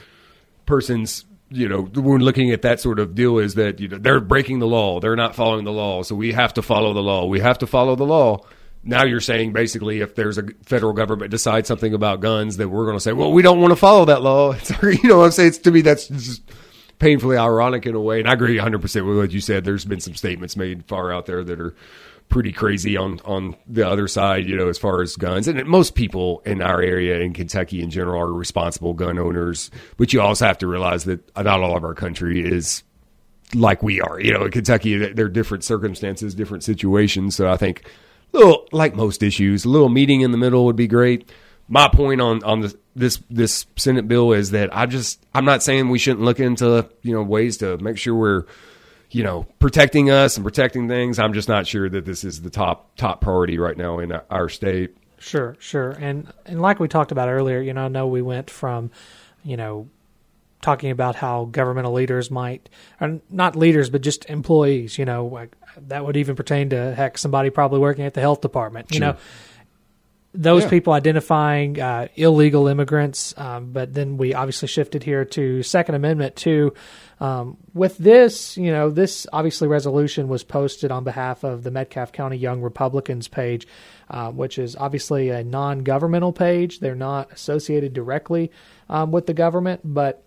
person's 0.65 1.25
you 1.49 1.69
know, 1.69 1.83
when 1.83 2.21
looking 2.21 2.51
at 2.51 2.63
that 2.63 2.79
sort 2.79 2.99
of 2.99 3.15
deal 3.15 3.37
is 3.37 3.55
that 3.55 3.79
you 3.79 3.87
know 3.87 3.97
they're 3.97 4.19
breaking 4.19 4.59
the 4.59 4.67
law, 4.67 4.99
they're 4.99 5.15
not 5.15 5.35
following 5.35 5.63
the 5.63 5.71
law, 5.71 6.03
so 6.03 6.15
we 6.15 6.33
have 6.33 6.53
to 6.55 6.61
follow 6.61 6.93
the 6.93 7.03
law. 7.03 7.25
We 7.25 7.39
have 7.39 7.59
to 7.59 7.67
follow 7.67 7.95
the 7.95 8.05
law. 8.05 8.45
Now 8.83 9.03
you're 9.03 9.21
saying 9.21 9.53
basically, 9.53 10.01
if 10.01 10.15
there's 10.15 10.37
a 10.37 10.43
federal 10.63 10.93
government 10.93 11.31
decides 11.31 11.67
something 11.67 11.93
about 11.93 12.19
guns, 12.19 12.57
that 12.57 12.69
we're 12.69 12.85
going 12.85 12.97
to 12.97 13.01
say, 13.01 13.13
well, 13.13 13.31
we 13.31 13.41
don't 13.41 13.59
want 13.59 13.71
to 13.71 13.75
follow 13.75 14.05
that 14.05 14.21
law. 14.21 14.53
you 14.83 14.99
know, 15.03 15.19
what 15.19 15.25
I'm 15.25 15.31
saying 15.31 15.49
it's, 15.49 15.57
to 15.59 15.71
me 15.71 15.81
that's 15.81 16.07
just 16.07 16.41
painfully 16.99 17.37
ironic 17.37 17.85
in 17.85 17.95
a 17.95 17.99
way. 17.99 18.19
And 18.19 18.29
I 18.29 18.33
agree 18.33 18.55
100 18.55 18.81
percent 18.81 19.05
with 19.05 19.17
what 19.17 19.31
you 19.31 19.41
said. 19.41 19.65
There's 19.65 19.85
been 19.85 19.99
some 19.99 20.15
statements 20.15 20.55
made 20.55 20.85
far 20.85 21.13
out 21.13 21.25
there 21.25 21.43
that 21.43 21.59
are 21.59 21.75
pretty 22.29 22.51
crazy 22.51 22.97
on 22.97 23.19
on 23.25 23.55
the 23.67 23.87
other 23.87 24.07
side, 24.07 24.47
you 24.47 24.55
know, 24.55 24.67
as 24.67 24.77
far 24.77 25.01
as 25.01 25.15
guns. 25.15 25.47
And 25.47 25.63
most 25.65 25.95
people 25.95 26.41
in 26.45 26.61
our 26.61 26.81
area 26.81 27.19
in 27.19 27.33
Kentucky 27.33 27.81
in 27.81 27.89
general 27.89 28.21
are 28.21 28.33
responsible 28.33 28.93
gun 28.93 29.19
owners, 29.19 29.69
but 29.97 30.13
you 30.13 30.21
also 30.21 30.45
have 30.45 30.57
to 30.59 30.67
realize 30.67 31.05
that 31.05 31.35
not 31.35 31.61
all 31.61 31.77
of 31.77 31.83
our 31.83 31.93
country 31.93 32.45
is 32.45 32.83
like 33.53 33.83
we 33.83 34.01
are. 34.01 34.19
You 34.19 34.33
know, 34.33 34.45
in 34.45 34.51
Kentucky, 34.51 34.97
there 34.97 35.25
are 35.25 35.29
different 35.29 35.63
circumstances, 35.63 36.33
different 36.33 36.63
situations. 36.63 37.35
So 37.35 37.51
I 37.51 37.57
think, 37.57 37.89
little 38.31 38.67
like 38.71 38.95
most 38.95 39.21
issues, 39.23 39.65
a 39.65 39.69
little 39.69 39.89
meeting 39.89 40.21
in 40.21 40.31
the 40.31 40.37
middle 40.37 40.65
would 40.65 40.75
be 40.75 40.87
great. 40.87 41.29
My 41.67 41.87
point 41.87 42.21
on 42.21 42.43
on 42.43 42.61
the, 42.61 42.77
this 42.95 43.21
this 43.29 43.65
Senate 43.75 44.07
bill 44.07 44.33
is 44.33 44.51
that 44.51 44.75
I 44.75 44.85
just 44.85 45.25
I'm 45.33 45.45
not 45.45 45.63
saying 45.63 45.89
we 45.89 45.99
shouldn't 45.99 46.23
look 46.23 46.39
into 46.39 46.87
you 47.01 47.13
know 47.13 47.23
ways 47.23 47.57
to 47.57 47.77
make 47.77 47.97
sure 47.97 48.15
we're 48.15 48.45
you 49.11 49.23
know 49.23 49.47
protecting 49.59 50.09
us 50.09 50.37
and 50.37 50.45
protecting 50.45 50.87
things. 50.87 51.19
I'm 51.19 51.33
just 51.33 51.49
not 51.49 51.67
sure 51.67 51.89
that 51.89 52.05
this 52.05 52.23
is 52.23 52.41
the 52.41 52.49
top 52.49 52.95
top 52.95 53.21
priority 53.21 53.57
right 53.57 53.77
now 53.77 53.99
in 53.99 54.11
our 54.29 54.49
state. 54.49 54.95
Sure, 55.17 55.55
sure, 55.59 55.91
and 55.91 56.31
and 56.45 56.61
like 56.61 56.79
we 56.79 56.87
talked 56.87 57.11
about 57.11 57.29
earlier, 57.29 57.59
you 57.59 57.73
know, 57.73 57.85
I 57.85 57.87
know 57.87 58.07
we 58.07 58.21
went 58.21 58.49
from 58.51 58.91
you 59.43 59.57
know 59.57 59.89
talking 60.61 60.89
about 60.89 61.15
how 61.15 61.45
governmental 61.45 61.93
leaders 61.93 62.31
might, 62.31 62.69
or 62.99 63.19
not 63.29 63.55
leaders, 63.55 63.89
but 63.89 64.01
just 64.01 64.25
employees, 64.25 64.97
you 64.97 65.05
know, 65.05 65.25
like 65.27 65.55
that 65.87 66.03
would 66.05 66.17
even 66.17 66.35
pertain 66.35 66.69
to 66.71 66.93
heck 66.95 67.17
somebody 67.17 67.49
probably 67.49 67.79
working 67.79 68.03
at 68.03 68.13
the 68.13 68.21
health 68.21 68.41
department, 68.41 68.91
you 68.91 68.97
sure. 68.97 69.07
know, 69.07 69.17
those 70.35 70.63
yeah. 70.63 70.69
people 70.69 70.93
identifying 70.93 71.79
uh, 71.79 72.07
illegal 72.15 72.67
immigrants. 72.67 73.33
Um, 73.37 73.71
but 73.71 73.93
then 73.93 74.17
we 74.17 74.33
obviously 74.33 74.67
shifted 74.67 75.03
here 75.03 75.25
to 75.25 75.63
Second 75.63 75.95
Amendment 75.95 76.35
too. 76.35 76.73
Um, 77.19 77.57
with 77.73 77.97
this, 77.97 78.57
you 78.57 78.71
know, 78.71 78.89
this 78.89 79.25
obviously 79.31 79.69
resolution 79.69 80.27
was 80.27 80.43
posted 80.43 80.91
on 80.91 81.05
behalf 81.05 81.43
of 81.43 81.63
the 81.63 81.71
Metcalfe 81.71 82.11
County 82.11 82.35
Young 82.35 82.61
Republicans 82.61 83.29
page, 83.29 83.67
uh, 84.09 84.31
which 84.31 84.59
is 84.59 84.75
obviously 84.75 85.29
a 85.29 85.43
non-governmental 85.43 86.33
page. 86.33 86.79
They're 86.81 86.93
not 86.93 87.31
associated 87.31 87.93
directly 87.93 88.51
um, 88.89 89.11
with 89.11 89.27
the 89.27 89.33
government, 89.33 89.81
but 89.85 90.24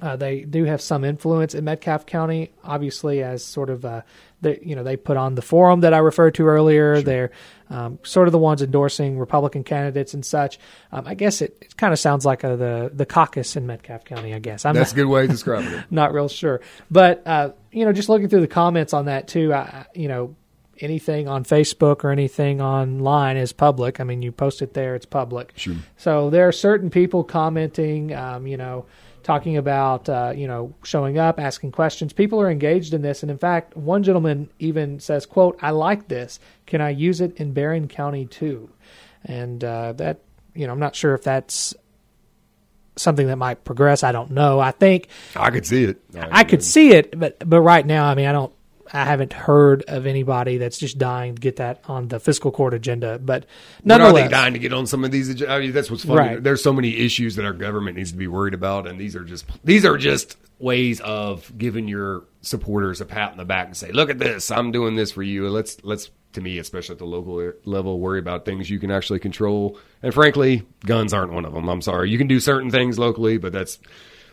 uh, 0.00 0.16
they 0.16 0.42
do 0.42 0.64
have 0.64 0.80
some 0.80 1.04
influence 1.04 1.54
in 1.54 1.64
Metcalfe 1.64 2.06
County, 2.06 2.52
obviously, 2.62 3.22
as 3.22 3.44
sort 3.44 3.68
of 3.68 3.84
uh, 3.84 4.02
they, 4.40 4.58
you 4.62 4.76
know 4.76 4.84
they 4.84 4.96
put 4.96 5.16
on 5.16 5.34
the 5.34 5.42
forum 5.42 5.80
that 5.80 5.92
I 5.92 5.98
referred 5.98 6.34
to 6.36 6.46
earlier. 6.46 6.96
Sure. 6.96 7.02
They're 7.02 7.30
um, 7.70 7.98
sort 8.02 8.28
of 8.28 8.32
the 8.32 8.38
ones 8.38 8.62
endorsing 8.62 9.18
Republican 9.18 9.64
candidates 9.64 10.14
and 10.14 10.24
such. 10.24 10.58
Um, 10.92 11.06
I 11.06 11.14
guess 11.14 11.42
it, 11.42 11.58
it 11.60 11.76
kind 11.76 11.92
of 11.92 11.98
sounds 11.98 12.24
like 12.24 12.44
a, 12.44 12.56
the 12.56 12.90
the 12.94 13.04
caucus 13.04 13.56
in 13.56 13.66
Metcalfe 13.66 14.04
County. 14.04 14.32
I 14.32 14.38
guess 14.38 14.64
I'm 14.64 14.74
that's 14.74 14.90
not, 14.90 14.94
a 14.94 15.02
good 15.02 15.08
way 15.08 15.24
of 15.24 15.30
describing 15.30 15.72
it. 15.72 15.84
Not 15.90 16.14
real 16.14 16.28
sure, 16.28 16.60
but 16.90 17.26
uh, 17.26 17.50
you 17.72 17.84
know, 17.84 17.92
just 17.92 18.08
looking 18.08 18.28
through 18.28 18.42
the 18.42 18.48
comments 18.48 18.94
on 18.94 19.06
that 19.06 19.26
too, 19.26 19.52
I, 19.52 19.86
you 19.94 20.06
know, 20.06 20.36
anything 20.78 21.26
on 21.26 21.44
Facebook 21.44 22.04
or 22.04 22.10
anything 22.10 22.62
online 22.62 23.36
is 23.36 23.52
public. 23.52 24.00
I 24.00 24.04
mean, 24.04 24.22
you 24.22 24.30
post 24.30 24.62
it 24.62 24.72
there; 24.72 24.94
it's 24.94 25.06
public. 25.06 25.52
Sure. 25.56 25.74
So 25.96 26.30
there 26.30 26.46
are 26.46 26.52
certain 26.52 26.90
people 26.90 27.24
commenting. 27.24 28.14
Um, 28.14 28.46
you 28.46 28.56
know 28.56 28.86
talking 29.30 29.56
about 29.56 30.08
uh, 30.08 30.32
you 30.34 30.48
know 30.48 30.74
showing 30.82 31.16
up, 31.16 31.38
asking 31.38 31.70
questions. 31.70 32.12
People 32.12 32.40
are 32.40 32.50
engaged 32.50 32.94
in 32.94 33.02
this, 33.02 33.22
and 33.22 33.30
in 33.30 33.38
fact, 33.38 33.76
one 33.76 34.02
gentleman 34.02 34.50
even 34.58 34.98
says, 34.98 35.24
"quote 35.24 35.56
I 35.62 35.70
like 35.70 36.08
this. 36.08 36.40
Can 36.66 36.80
I 36.80 36.90
use 36.90 37.20
it 37.20 37.36
in 37.36 37.52
Barren 37.52 37.86
County 37.86 38.26
too?" 38.26 38.70
And 39.24 39.62
uh, 39.62 39.92
that 39.92 40.22
you 40.54 40.66
know, 40.66 40.72
I'm 40.72 40.80
not 40.80 40.96
sure 40.96 41.14
if 41.14 41.22
that's 41.22 41.74
something 42.96 43.28
that 43.28 43.36
might 43.36 43.62
progress. 43.62 44.02
I 44.02 44.10
don't 44.10 44.32
know. 44.32 44.58
I 44.58 44.72
think 44.72 45.06
I 45.36 45.50
could 45.50 45.64
see 45.64 45.84
it. 45.84 46.02
I, 46.16 46.40
I 46.40 46.44
could 46.44 46.64
see 46.64 46.90
it, 46.90 47.16
but 47.16 47.48
but 47.48 47.60
right 47.60 47.86
now, 47.86 48.06
I 48.06 48.16
mean, 48.16 48.26
I 48.26 48.32
don't 48.32 48.52
I 48.92 49.04
haven't 49.04 49.32
heard 49.32 49.82
of 49.88 50.06
anybody 50.06 50.58
that's 50.58 50.78
just 50.78 50.98
dying 50.98 51.36
to 51.36 51.40
get 51.40 51.56
that 51.56 51.80
on 51.86 52.08
the 52.08 52.18
fiscal 52.18 52.50
court 52.50 52.74
agenda. 52.74 53.18
But 53.18 53.46
nonetheless, 53.84 54.24
are 54.24 54.28
they 54.28 54.30
dying 54.30 54.52
to 54.54 54.58
get 54.58 54.72
on 54.72 54.86
some 54.86 55.04
of 55.04 55.10
these? 55.10 55.42
I 55.42 55.60
mean, 55.60 55.72
that's 55.72 55.90
what's 55.90 56.04
funny. 56.04 56.18
Right. 56.18 56.42
There's 56.42 56.62
so 56.62 56.72
many 56.72 56.96
issues 56.96 57.36
that 57.36 57.44
our 57.44 57.52
government 57.52 57.96
needs 57.96 58.12
to 58.12 58.18
be 58.18 58.26
worried 58.26 58.54
about, 58.54 58.86
and 58.86 58.98
these 58.98 59.14
are 59.14 59.24
just 59.24 59.46
these 59.64 59.84
are 59.84 59.96
just 59.96 60.36
ways 60.58 61.00
of 61.00 61.56
giving 61.56 61.88
your 61.88 62.24
supporters 62.42 63.00
a 63.00 63.04
pat 63.04 63.32
on 63.32 63.38
the 63.38 63.44
back 63.44 63.66
and 63.66 63.76
say, 63.76 63.92
"Look 63.92 64.10
at 64.10 64.18
this, 64.18 64.50
I'm 64.50 64.72
doing 64.72 64.96
this 64.96 65.12
for 65.12 65.22
you." 65.22 65.48
Let's 65.48 65.82
let's 65.84 66.10
to 66.32 66.40
me, 66.40 66.58
especially 66.58 66.94
at 66.94 66.98
the 66.98 67.06
local 67.06 67.52
level, 67.64 67.98
worry 67.98 68.18
about 68.18 68.44
things 68.44 68.70
you 68.70 68.78
can 68.78 68.90
actually 68.90 69.18
control. 69.18 69.78
And 70.02 70.14
frankly, 70.14 70.62
guns 70.86 71.12
aren't 71.12 71.32
one 71.32 71.44
of 71.44 71.52
them. 71.52 71.68
I'm 71.68 71.82
sorry. 71.82 72.10
You 72.10 72.18
can 72.18 72.28
do 72.28 72.40
certain 72.40 72.70
things 72.70 72.98
locally, 72.98 73.38
but 73.38 73.52
that's 73.52 73.78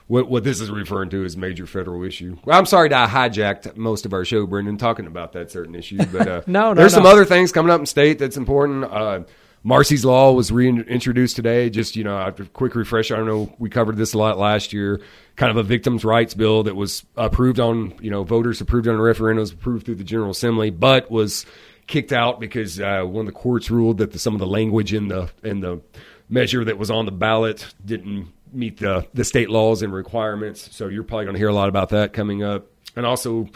what 0.07 0.29
what 0.29 0.43
this 0.43 0.61
is 0.61 0.71
referring 0.71 1.09
to 1.09 1.23
is 1.23 1.37
major 1.37 1.65
federal 1.65 2.03
issue. 2.03 2.37
Well, 2.45 2.57
I'm 2.57 2.65
sorry 2.65 2.89
that 2.89 3.09
I 3.09 3.29
hijacked 3.29 3.75
most 3.75 4.05
of 4.05 4.13
our 4.13 4.25
show, 4.25 4.45
Brennan, 4.45 4.77
talking 4.77 5.05
about 5.05 5.33
that 5.33 5.51
certain 5.51 5.75
issue, 5.75 5.97
but 6.11 6.27
uh, 6.27 6.41
no, 6.47 6.69
no, 6.69 6.73
there's 6.75 6.93
no. 6.93 6.99
some 6.99 7.05
other 7.05 7.25
things 7.25 7.51
coming 7.51 7.71
up 7.71 7.79
in 7.79 7.85
state 7.85 8.19
that's 8.19 8.37
important. 8.37 8.85
Uh, 8.85 9.23
Marsy's 9.63 10.05
Law 10.05 10.31
was 10.31 10.49
reintroduced 10.49 11.35
today. 11.35 11.69
Just 11.69 11.97
you 11.97 12.03
know, 12.05 12.17
after 12.17 12.43
a 12.43 12.45
quick 12.45 12.73
refresh, 12.75 13.11
I 13.11 13.17
don't 13.17 13.27
know. 13.27 13.53
We 13.59 13.69
covered 13.69 13.97
this 13.97 14.13
a 14.13 14.17
lot 14.17 14.37
last 14.37 14.71
year. 14.71 15.01
Kind 15.35 15.51
of 15.51 15.57
a 15.57 15.63
victims' 15.63 16.05
rights 16.05 16.33
bill 16.33 16.63
that 16.63 16.75
was 16.75 17.05
approved 17.17 17.59
on 17.59 17.93
you 18.01 18.09
know 18.09 18.23
voters 18.23 18.61
approved 18.61 18.87
on 18.87 18.95
a 18.95 19.01
referendum, 19.01 19.41
was 19.41 19.51
approved 19.51 19.85
through 19.85 19.95
the 19.95 20.05
General 20.05 20.31
Assembly, 20.31 20.69
but 20.69 21.11
was 21.11 21.45
kicked 21.85 22.13
out 22.13 22.39
because 22.39 22.79
uh, 22.79 23.01
one 23.03 23.27
of 23.27 23.33
the 23.33 23.37
courts 23.37 23.69
ruled 23.69 23.97
that 23.97 24.11
the, 24.11 24.19
some 24.19 24.33
of 24.33 24.39
the 24.39 24.47
language 24.47 24.93
in 24.93 25.09
the 25.09 25.29
in 25.43 25.59
the 25.59 25.81
measure 26.29 26.63
that 26.63 26.77
was 26.77 26.89
on 26.91 27.05
the 27.05 27.11
ballot 27.11 27.73
didn't 27.83 28.27
meet 28.57 28.79
the 28.79 29.07
the 29.13 29.23
state 29.23 29.49
laws 29.49 29.81
and 29.81 29.93
requirements. 29.93 30.75
So 30.75 30.87
you're 30.87 31.03
probably 31.03 31.25
going 31.25 31.35
to 31.35 31.39
hear 31.39 31.49
a 31.49 31.53
lot 31.53 31.69
about 31.69 31.89
that 31.89 32.13
coming 32.13 32.43
up. 32.43 32.67
And 32.95 33.05
also, 33.05 33.47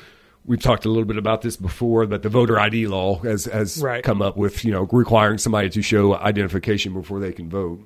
we've 0.46 0.62
talked 0.62 0.86
a 0.86 0.90
little 0.90 1.06
bit 1.06 1.18
about 1.18 1.42
this 1.42 1.58
before, 1.58 2.06
but 2.06 2.24
the 2.24 2.30
voter 2.30 2.60
ID 2.60 2.88
law 2.88 3.20
has 3.20 3.46
has 3.46 3.82
right. 3.82 4.04
come 4.04 4.22
up 4.22 4.38
with 4.38 4.64
you 4.64 4.72
know 4.72 4.88
requiring 4.92 5.38
somebody 5.38 5.70
to 5.70 5.82
show 5.82 6.16
identification 6.16 6.94
before 6.94 7.20
they 7.20 7.34
can 7.34 7.50
vote. 7.50 7.82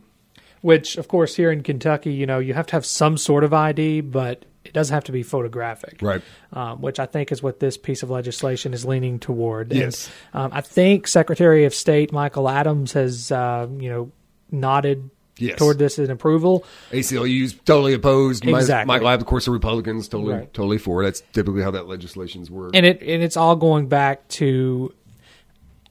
Which, 0.62 0.97
of 0.97 1.08
course, 1.08 1.36
here 1.36 1.51
in 1.51 1.62
Kentucky, 1.62 2.12
you 2.12 2.25
know, 2.25 2.39
you 2.39 2.56
have 2.56 2.65
to 2.67 2.73
have 2.73 2.88
some 2.88 3.19
sort 3.19 3.43
of 3.43 3.54
ID, 3.54 4.01
but 4.01 4.45
it 4.63 4.73
doesn't 4.73 4.93
have 4.93 5.04
to 5.04 5.12
be 5.12 5.21
photographic, 5.21 5.99
right? 6.01 6.23
Um, 6.54 6.82
which 6.82 6.99
I 6.99 7.06
think 7.06 7.32
is 7.32 7.43
what 7.43 7.60
this 7.60 7.78
piece 7.78 8.01
of 8.01 8.10
legislation 8.10 8.73
is 8.73 8.84
leaning 8.84 9.19
toward. 9.19 9.71
Yes, 9.71 10.10
and, 10.34 10.45
um, 10.45 10.51
I 10.54 10.62
think 10.62 11.08
Secretary 11.08 11.65
of 11.65 11.75
State 11.75 12.12
Michael 12.12 12.49
Adams 12.49 12.93
has, 12.93 13.32
uh, 13.32 13.67
you 13.78 13.89
know, 13.89 14.12
nodded 14.49 15.12
yes. 15.38 15.58
toward 15.58 15.78
this 15.78 16.00
in 16.00 16.10
approval. 16.10 16.65
ACLU's 16.91 17.54
totally 17.54 17.93
opposed. 17.93 18.45
Exactly. 18.45 18.88
Michael 18.88 19.10
Abbott, 19.10 19.21
of 19.21 19.28
course, 19.28 19.45
the 19.45 19.52
Republicans 19.52 20.08
totally 20.08 20.34
right. 20.34 20.54
totally 20.54 20.78
for. 20.78 21.04
That's 21.04 21.21
typically 21.34 21.62
how 21.62 21.71
that 21.71 21.88
legislation's 21.88 22.50
work. 22.50 22.71
And 22.76 22.86
it 22.86 23.02
and 23.02 23.24
it's 23.24 23.38
all 23.38 23.56
going 23.56 23.88
back 23.88 24.28
to. 24.30 24.93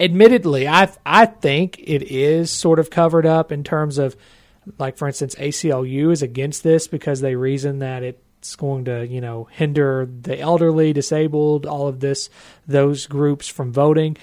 Admittedly, 0.01 0.67
I 0.67 0.91
I 1.07 1.27
think 1.27 1.79
it 1.79 2.03
is 2.03 2.51
sort 2.51 2.81
of 2.81 2.91
covered 2.91 3.27
up 3.27 3.53
in 3.53 3.63
terms 3.63 3.97
of, 3.97 4.17
like 4.77 4.97
for 4.99 5.07
instance, 5.07 5.37
ACLU 5.37 6.11
is 6.11 6.21
against 6.21 6.65
this 6.65 6.89
because 6.89 7.21
they 7.21 7.37
reason 7.37 7.79
that 7.79 8.03
it's 8.03 8.57
going 8.57 8.87
to 8.87 9.07
you 9.07 9.21
know 9.21 9.45
hinder 9.45 10.09
the 10.21 10.39
elderly, 10.39 10.93
disabled, 10.93 11.65
all 11.65 11.87
of 11.87 12.01
this 12.01 12.29
those 12.67 13.07
groups 13.07 13.47
from 13.47 13.73
voting. 13.73 14.17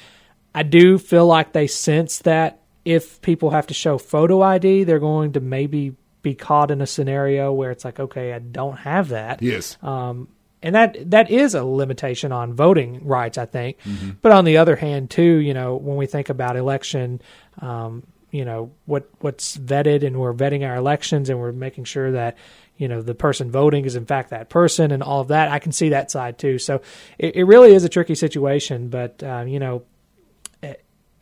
I 0.54 0.64
do 0.64 0.98
feel 0.98 1.26
like 1.26 1.54
they 1.54 1.68
sense 1.68 2.20
that 2.20 2.61
if 2.86 3.22
people 3.22 3.52
have 3.52 3.68
to 3.68 3.74
show 3.74 3.98
photo 3.98 4.42
ID, 4.42 4.84
they're 4.84 5.00
going 5.00 5.34
to 5.34 5.40
maybe 5.40 5.96
be 6.22 6.36
caught 6.36 6.72
in 6.72 6.82
a 6.82 6.88
scenario 6.88 7.52
where 7.52 7.72
it's 7.72 7.86
like, 7.86 8.00
okay, 8.00 8.34
I 8.34 8.40
don't 8.40 8.78
have 8.78 9.10
that. 9.10 9.42
Yes. 9.42 9.78
Um, 9.82 10.28
and 10.64 10.76
that 10.76 11.10
that 11.10 11.32
is 11.32 11.56
a 11.56 11.64
limitation 11.64 12.32
on 12.32 12.54
voting 12.54 13.06
rights, 13.06 13.38
I 13.38 13.46
think. 13.46 13.80
Mm-hmm. 13.82 14.12
But 14.22 14.32
on 14.32 14.46
the 14.46 14.58
other 14.58 14.76
hand, 14.76 15.10
too, 15.10 15.24
you 15.24 15.54
know, 15.54 15.76
when 15.76 15.98
we 15.98 16.06
think 16.06 16.30
about 16.30 16.56
election, 16.56 17.22
um, 17.60 18.06
you 18.30 18.46
know, 18.46 18.72
what 18.86 19.10
what's 19.20 19.58
vetted, 19.58 20.06
and 20.06 20.20
we're 20.20 20.34
vetting 20.34 20.68
our 20.68 20.76
elections, 20.76 21.30
and 21.30 21.40
we're 21.40 21.52
making 21.52 21.86
sure 21.86 22.12
that 22.12 22.38
you 22.78 22.88
know 22.88 23.02
the 23.02 23.16
person 23.16 23.52
voting 23.52 23.86
is 23.86 23.96
in 23.96 24.06
fact 24.06 24.30
that 24.30 24.50
person, 24.50 24.92
and 24.92 25.02
all 25.02 25.22
of 25.22 25.30
that. 25.30 25.52
I 25.52 25.58
can 25.58 25.72
see 25.72 25.90
that 25.90 26.12
side 26.12 26.38
too. 26.38 26.60
So 26.60 26.82
it, 27.18 27.36
it 27.38 27.44
really 27.46 27.74
is 27.74 27.84
a 27.84 27.90
tricky 27.90 28.16
situation, 28.16 28.90
but 28.90 29.24
uh, 29.24 29.44
you 29.48 29.60
know, 29.60 29.84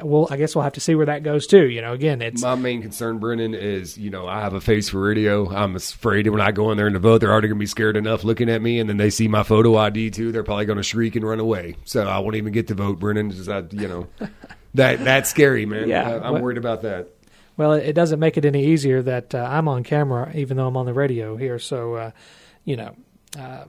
well, 0.04 0.28
I 0.30 0.38
guess 0.38 0.56
we'll 0.56 0.64
have 0.64 0.74
to 0.74 0.80
see 0.80 0.96
where 0.96 1.06
that 1.08 1.24
goes 1.24 1.48
too. 1.48 1.68
You 1.68 1.82
know, 1.82 1.94
again, 1.94 2.22
it's 2.22 2.42
my 2.42 2.56
main 2.56 2.82
concern, 2.82 3.20
Brennan, 3.20 3.54
is 3.54 3.98
you 3.98 4.10
know 4.10 4.28
I 4.28 4.42
have 4.42 4.54
a 4.54 4.62
face 4.62 4.90
for 4.90 5.00
radio. 5.00 5.50
I'm 5.50 5.76
afraid 5.76 6.28
when 6.28 6.42
I 6.42 6.52
go 6.52 6.72
in 6.72 6.78
there 6.78 6.88
and 6.88 6.98
vote, 6.98 7.20
they're 7.20 7.32
already 7.32 7.48
going 7.48 7.58
to 7.58 7.64
be 7.64 7.68
scared 7.68 7.98
enough 7.98 8.24
looking 8.24 8.50
at 8.50 8.62
me, 8.62 8.80
and 8.80 8.90
then 8.90 8.98
they 8.98 9.10
see 9.10 9.28
my 9.28 9.44
photo 9.44 9.78
ID 9.78 10.12
too. 10.12 10.32
They're 10.32 10.44
probably 10.44 10.66
going 10.66 10.78
to 10.78 10.84
shriek 10.84 11.16
and 11.16 11.26
run 11.26 11.40
away. 11.40 11.76
So 11.86 12.08
I 12.08 12.20
won't 12.20 12.36
even 12.36 12.54
get 12.54 12.68
to 12.68 12.76
vote, 12.76 13.00
Brennan. 13.00 13.32
Just 13.32 13.50
I, 13.50 13.64
you 13.72 13.88
know, 13.88 14.08
that 14.74 15.04
that's 15.04 15.30
scary, 15.30 15.66
man. 15.66 15.88
Yeah, 15.88 16.10
I, 16.10 16.28
am 16.28 16.34
well, 16.34 16.42
worried 16.42 16.58
about 16.58 16.82
that. 16.84 17.10
Well, 17.58 17.74
it 17.74 17.94
doesn't 17.94 18.20
make 18.20 18.38
it 18.38 18.46
any 18.46 18.66
easier 18.66 19.02
that 19.02 19.36
uh, 19.36 19.48
I'm 19.50 19.68
on 19.68 19.84
camera, 19.84 20.32
even 20.34 20.58
though 20.58 20.68
I'm 20.68 20.78
on 20.78 20.86
the 20.86 20.94
radio 20.94 21.36
here. 21.36 21.60
So, 21.60 21.96
uh, 21.96 22.12
you 22.66 22.76
know. 22.76 22.96
Uh, 23.38 23.66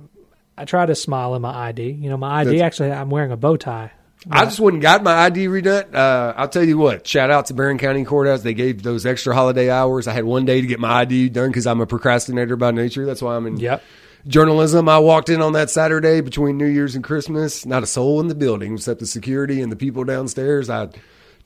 I 0.56 0.66
try 0.66 0.84
to 0.84 0.94
smile 0.94 1.34
in 1.36 1.42
my 1.42 1.68
ID. 1.68 1.90
You 1.90 2.10
know, 2.10 2.18
my 2.18 2.40
ID 2.40 2.50
That's, 2.50 2.62
actually, 2.62 2.92
I'm 2.92 3.08
wearing 3.08 3.32
a 3.32 3.36
bow 3.36 3.56
tie 3.56 3.92
I 4.28 4.44
just 4.44 4.60
wouldn't 4.60 4.82
got 4.82 5.02
my 5.02 5.14
ID 5.14 5.46
redone. 5.46 5.94
Uh, 5.94 6.34
I'll 6.36 6.48
tell 6.48 6.64
you 6.64 6.76
what. 6.76 7.06
Shout 7.06 7.30
out 7.30 7.46
to 7.46 7.54
Barren 7.54 7.78
County 7.78 8.04
Courthouse. 8.04 8.42
They 8.42 8.52
gave 8.52 8.82
those 8.82 9.06
extra 9.06 9.34
holiday 9.34 9.70
hours. 9.70 10.06
I 10.06 10.12
had 10.12 10.24
one 10.24 10.44
day 10.44 10.60
to 10.60 10.66
get 10.66 10.78
my 10.78 11.00
ID 11.00 11.30
done 11.30 11.48
because 11.48 11.66
I'm 11.66 11.80
a 11.80 11.86
procrastinator 11.86 12.56
by 12.56 12.70
nature. 12.70 13.06
That's 13.06 13.22
why 13.22 13.36
I'm 13.36 13.46
in 13.46 13.56
yep. 13.56 13.82
journalism. 14.26 14.90
I 14.90 14.98
walked 14.98 15.30
in 15.30 15.40
on 15.40 15.54
that 15.54 15.70
Saturday 15.70 16.20
between 16.20 16.58
New 16.58 16.66
Year's 16.66 16.94
and 16.94 17.02
Christmas. 17.02 17.64
Not 17.64 17.82
a 17.82 17.86
soul 17.86 18.20
in 18.20 18.28
the 18.28 18.34
building 18.34 18.74
except 18.74 19.00
the 19.00 19.06
security 19.06 19.62
and 19.62 19.72
the 19.72 19.76
people 19.76 20.04
downstairs. 20.04 20.68
I 20.68 20.88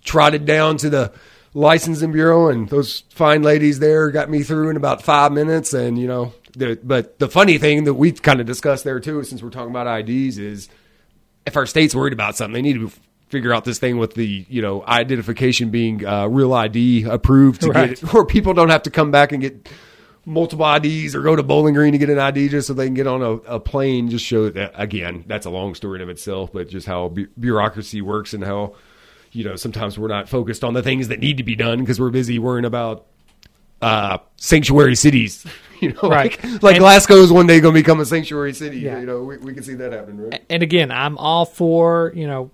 trotted 0.03 0.45
down 0.45 0.77
to 0.79 0.91
the 0.91 1.13
licensing 1.55 2.11
bureau, 2.11 2.49
and 2.49 2.69
those 2.69 3.05
fine 3.11 3.43
ladies 3.43 3.79
there 3.79 4.11
got 4.11 4.29
me 4.29 4.43
through 4.43 4.71
in 4.71 4.77
about 4.77 5.01
five 5.01 5.31
minutes. 5.31 5.73
And 5.75 5.97
you 5.97 6.09
know, 6.09 6.33
the, 6.57 6.77
but 6.83 7.21
the 7.21 7.29
funny 7.29 7.59
thing 7.59 7.85
that 7.85 7.95
we've 7.95 8.21
kind 8.21 8.41
of 8.41 8.47
discussed 8.47 8.83
there 8.83 8.99
too, 8.99 9.23
since 9.23 9.45
we're 9.45 9.51
talking 9.51 9.71
about 9.71 9.87
IDs, 9.87 10.39
is 10.39 10.69
if 11.47 11.57
our 11.57 11.67
state's 11.67 11.95
worried 11.95 12.13
about 12.13 12.37
something, 12.37 12.55
they 12.55 12.63
need 12.63 12.75
to 12.81 12.91
figure 13.29 13.53
out 13.53 13.65
this 13.65 13.79
thing 13.79 13.99
with 13.99 14.15
the 14.15 14.47
you 14.49 14.63
know 14.63 14.85
identification 14.87 15.71
being 15.71 16.05
uh, 16.07 16.27
real 16.27 16.53
ID 16.55 17.05
approved 17.05 17.63
to 17.63 17.71
Right. 17.71 17.91
get 17.91 18.03
it, 18.03 18.13
where 18.13 18.25
people 18.25 18.55
don't 18.55 18.69
have 18.71 18.83
to 18.85 18.91
come 18.91 19.11
back 19.11 19.33
and 19.33 19.41
get 19.41 19.69
multiple 20.27 20.65
IDs 20.73 21.15
or 21.15 21.21
go 21.23 21.37
to 21.37 21.43
Bowling 21.43 21.75
Green 21.75 21.93
to 21.93 21.99
get 21.99 22.09
an 22.09 22.19
ID 22.19 22.49
just 22.49 22.67
so 22.69 22.73
they 22.75 22.87
can 22.87 22.95
get 22.95 23.07
on 23.07 23.23
a, 23.23 23.31
a 23.57 23.61
plane. 23.61 24.09
Just 24.09 24.25
show 24.25 24.49
that 24.51 24.73
again, 24.75 25.25
that's 25.27 25.47
a 25.47 25.51
long 25.51 25.75
story 25.75 25.99
in 25.99 26.03
of 26.03 26.09
itself, 26.09 26.53
but 26.53 26.69
just 26.69 26.87
how 26.87 27.09
bu- 27.09 27.27
bureaucracy 27.39 28.01
works 28.01 28.33
and 28.35 28.43
how 28.45 28.75
you 29.33 29.45
know 29.45 29.57
sometimes 29.57 29.99
we're 29.99 30.09
not 30.09 30.29
focused 30.29 30.63
on 30.65 30.73
the 30.75 30.83
things 30.83 31.09
that 31.09 31.19
need 31.21 31.37
to 31.39 31.43
be 31.43 31.57
done 31.57 31.81
because 31.81 31.99
we're 32.01 32.11
busy 32.11 32.39
worrying 32.39 32.65
about 32.65 33.05
uh, 33.85 34.19
sanctuary 34.37 34.97
cities. 34.97 35.45
You 35.81 35.93
know, 35.93 36.09
Right. 36.09 36.43
like, 36.45 36.63
like 36.63 36.75
And- 36.77 36.83
Glasgow 36.83 37.17
is 37.17 37.31
one 37.31 37.47
day 37.47 37.61
going 37.61 37.75
to 37.75 37.81
become 37.81 38.01
a 38.01 38.07
sanctuary 38.07 38.55
city. 38.55 38.79
Yeah. 38.79 39.01
You 39.01 39.07
know, 39.07 39.23
we, 39.25 39.37
we 39.37 39.53
can 39.53 39.63
see 39.63 39.75
that 39.75 39.93
happen, 39.93 40.19
right? 40.19 40.43
and 40.49 40.63
again, 40.63 40.91
I'm 40.91 41.19
all 41.19 41.45
for 41.45 42.11
you 42.15 42.27
know 42.27 42.51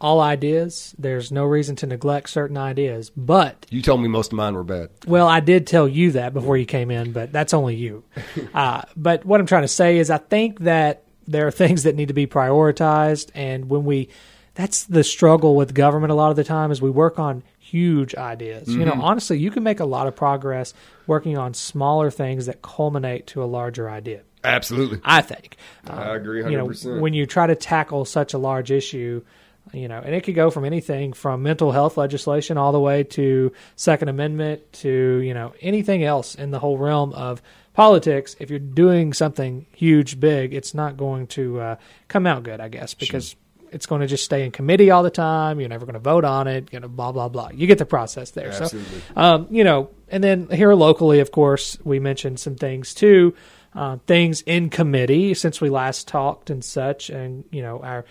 all 0.00 0.20
ideas. 0.20 0.94
There's 0.98 1.32
no 1.32 1.44
reason 1.44 1.76
to 1.76 1.86
neglect 1.86 2.28
certain 2.28 2.58
ideas, 2.58 3.10
but 3.16 3.64
You 3.70 3.80
told 3.80 4.02
me 4.02 4.08
most 4.08 4.32
of 4.32 4.36
mine 4.36 4.52
were 4.54 4.64
bad. 4.64 4.90
Well, 5.06 5.26
I 5.28 5.40
did 5.40 5.66
tell 5.66 5.88
you 5.88 6.10
that 6.12 6.34
before 6.34 6.58
you 6.58 6.66
came 6.66 6.90
in, 6.90 7.12
but 7.12 7.32
that's 7.32 7.54
only 7.54 7.76
you. 7.76 8.04
Uh, 8.52 8.82
but 8.96 9.24
what 9.24 9.40
I'm 9.40 9.46
trying 9.46 9.62
to 9.62 9.68
say 9.68 9.96
is, 9.98 10.10
I 10.10 10.18
think 10.18 10.58
that 10.60 11.04
there 11.26 11.46
are 11.46 11.50
things 11.52 11.84
that 11.84 11.94
need 11.94 12.08
to 12.08 12.14
be 12.14 12.26
prioritized, 12.26 13.30
and 13.34 13.70
when 13.70 13.84
we, 13.84 14.08
that's 14.54 14.84
the 14.84 15.04
struggle 15.04 15.54
with 15.56 15.72
government 15.74 16.10
a 16.12 16.14
lot 16.14 16.30
of 16.30 16.36
the 16.36 16.44
time 16.44 16.70
is 16.70 16.82
we 16.82 16.90
work 16.90 17.18
on 17.18 17.42
huge 17.74 18.14
ideas. 18.14 18.72
You 18.72 18.84
know, 18.84 18.92
honestly, 19.00 19.36
you 19.36 19.50
can 19.50 19.64
make 19.64 19.80
a 19.80 19.84
lot 19.84 20.06
of 20.06 20.14
progress 20.14 20.74
working 21.08 21.36
on 21.36 21.54
smaller 21.54 22.08
things 22.08 22.46
that 22.46 22.62
culminate 22.62 23.26
to 23.28 23.42
a 23.42 23.46
larger 23.46 23.90
idea. 23.90 24.22
Absolutely. 24.44 25.00
I 25.02 25.22
think. 25.22 25.56
I 25.84 26.14
agree 26.14 26.48
You 26.48 26.56
know, 26.56 27.00
when 27.00 27.14
you 27.14 27.26
try 27.26 27.48
to 27.48 27.56
tackle 27.56 28.04
such 28.04 28.32
a 28.32 28.38
large 28.38 28.70
issue, 28.70 29.24
you 29.72 29.88
know, 29.88 29.98
and 29.98 30.14
it 30.14 30.22
could 30.22 30.36
go 30.36 30.50
from 30.50 30.64
anything 30.64 31.14
from 31.14 31.42
mental 31.42 31.72
health 31.72 31.96
legislation 31.96 32.58
all 32.58 32.70
the 32.70 32.78
way 32.78 33.02
to 33.02 33.52
Second 33.74 34.08
Amendment 34.08 34.72
to 34.74 34.88
you 34.88 35.34
know 35.34 35.52
anything 35.60 36.04
else 36.04 36.36
in 36.36 36.52
the 36.52 36.60
whole 36.60 36.78
realm 36.78 37.12
of 37.12 37.42
politics. 37.72 38.36
If 38.38 38.50
you're 38.50 38.60
doing 38.60 39.12
something 39.14 39.66
huge, 39.74 40.20
big, 40.20 40.54
it's 40.54 40.74
not 40.74 40.96
going 40.96 41.26
to 41.28 41.60
uh, 41.60 41.76
come 42.06 42.24
out 42.24 42.44
good, 42.44 42.60
I 42.60 42.68
guess, 42.68 42.94
because 42.94 43.34
it's 43.70 43.86
going 43.86 44.00
to 44.00 44.06
just 44.06 44.24
stay 44.24 44.44
in 44.44 44.50
committee 44.50 44.90
all 44.90 45.02
the 45.02 45.10
time. 45.10 45.60
You're 45.60 45.68
never 45.68 45.86
going 45.86 45.94
to 45.94 46.00
vote 46.00 46.24
on 46.24 46.46
it. 46.46 46.72
You 46.72 46.80
know, 46.80 46.88
blah 46.88 47.12
blah 47.12 47.28
blah. 47.28 47.50
You 47.52 47.66
get 47.66 47.78
the 47.78 47.86
process 47.86 48.30
there. 48.30 48.48
Absolutely. 48.48 49.00
So, 49.00 49.20
um, 49.20 49.46
you 49.50 49.64
know, 49.64 49.90
and 50.08 50.22
then 50.22 50.48
here 50.48 50.74
locally, 50.74 51.20
of 51.20 51.32
course, 51.32 51.78
we 51.84 51.98
mentioned 51.98 52.40
some 52.40 52.56
things 52.56 52.94
too. 52.94 53.34
Uh, 53.74 53.96
things 54.06 54.42
in 54.42 54.70
committee 54.70 55.34
since 55.34 55.60
we 55.60 55.68
last 55.68 56.06
talked 56.06 56.50
and 56.50 56.64
such, 56.64 57.10
and 57.10 57.44
you 57.50 57.62
know 57.62 57.80
our 57.80 58.04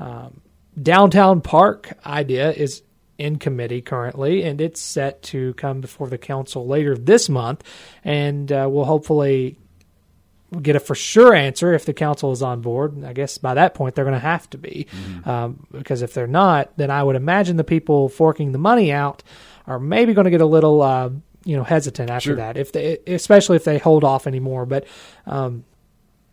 um, 0.00 0.40
downtown 0.80 1.40
park 1.40 1.92
idea 2.06 2.52
is 2.52 2.82
in 3.18 3.36
committee 3.36 3.82
currently, 3.82 4.44
and 4.44 4.60
it's 4.60 4.80
set 4.80 5.22
to 5.22 5.52
come 5.54 5.80
before 5.80 6.08
the 6.08 6.18
council 6.18 6.66
later 6.66 6.96
this 6.96 7.28
month, 7.28 7.64
and 8.04 8.52
uh, 8.52 8.68
we'll 8.70 8.84
hopefully 8.84 9.58
get 10.62 10.76
a 10.76 10.80
for 10.80 10.94
sure 10.94 11.34
answer 11.34 11.74
if 11.74 11.84
the 11.84 11.92
council 11.92 12.32
is 12.32 12.42
on 12.42 12.60
board. 12.60 13.04
I 13.04 13.12
guess 13.12 13.38
by 13.38 13.54
that 13.54 13.74
point 13.74 13.94
they're 13.94 14.04
going 14.04 14.14
to 14.14 14.20
have 14.20 14.48
to 14.50 14.58
be, 14.58 14.86
um, 15.24 15.66
because 15.72 16.02
if 16.02 16.14
they're 16.14 16.26
not, 16.26 16.76
then 16.76 16.90
I 16.90 17.02
would 17.02 17.16
imagine 17.16 17.56
the 17.56 17.64
people 17.64 18.08
forking 18.08 18.52
the 18.52 18.58
money 18.58 18.90
out 18.92 19.22
are 19.66 19.78
maybe 19.78 20.14
going 20.14 20.24
to 20.24 20.30
get 20.30 20.40
a 20.40 20.46
little, 20.46 20.80
uh, 20.80 21.10
you 21.44 21.56
know, 21.56 21.64
hesitant 21.64 22.10
after 22.10 22.30
Sure. 22.30 22.36
that. 22.36 22.56
If 22.56 22.72
they, 22.72 22.98
especially 23.06 23.56
if 23.56 23.64
they 23.64 23.78
hold 23.78 24.04
off 24.04 24.26
anymore, 24.26 24.66
but. 24.66 24.86
Um, 25.26 25.64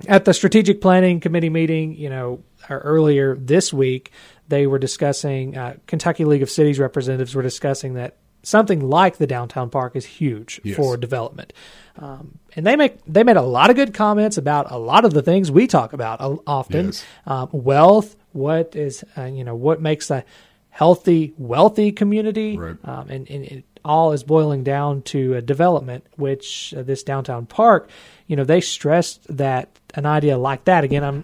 at 0.10 0.26
the 0.26 0.34
strategic 0.34 0.82
planning 0.82 1.22
committee 1.22 1.50
meeting, 1.50 1.96
you 1.96 2.10
know, 2.10 2.44
earlier 2.70 3.38
this 3.38 3.72
week, 3.72 4.12
they 4.50 4.68
were 4.68 4.78
discussing 4.78 5.58
uh, 5.58 5.78
Kentucky 5.88 6.26
League 6.26 6.44
of 6.44 6.50
Cities 6.50 6.80
representatives 6.80 7.34
were 7.34 7.42
discussing 7.42 7.94
that 7.94 8.18
something 8.46 8.80
like 8.90 9.18
the 9.18 9.28
downtown 9.28 9.70
park 9.70 9.96
is 9.96 10.06
huge 10.06 10.62
Yes. 10.64 10.76
for 10.78 10.98
development, 10.98 11.52
um, 11.98 12.40
and 12.56 12.66
they 12.66 12.76
make 12.76 12.98
they 13.06 13.24
made 13.24 13.38
a 13.38 13.42
lot 13.42 13.70
of 13.70 13.76
good 13.76 13.94
comments 13.94 14.38
about 14.38 14.72
a 14.72 14.78
lot 14.78 15.04
of 15.06 15.14
the 15.14 15.22
things 15.22 15.52
we 15.52 15.68
talk 15.68 15.94
about 15.94 16.22
uh, 16.22 16.36
often, 16.48 16.88
Yes. 16.88 17.04
um, 17.26 17.50
wealth, 17.52 18.16
what 18.34 18.76
is 18.76 19.04
uh, 19.18 19.24
you 19.26 19.44
know 19.44 19.56
what 19.56 19.82
makes 19.82 20.10
a 20.12 20.24
healthy, 20.70 21.34
wealthy 21.38 21.92
community, 21.92 22.58
Right. 22.58 22.76
um, 22.84 23.10
and, 23.10 23.30
and 23.30 23.46
it 23.46 23.64
all 23.86 24.12
is 24.12 24.24
boiling 24.24 24.64
down 24.64 25.04
to 25.04 25.40
development, 25.42 26.06
which 26.18 26.74
uh, 26.76 26.82
this 26.84 27.02
downtown 27.04 27.46
park, 27.46 27.90
you 28.28 28.36
know, 28.36 28.44
they 28.44 28.60
stressed 28.60 29.26
that 29.38 29.70
an 29.94 30.06
idea 30.06 30.38
like 30.38 30.66
that. 30.66 30.84
Again, 30.84 31.04
I'm 31.04 31.24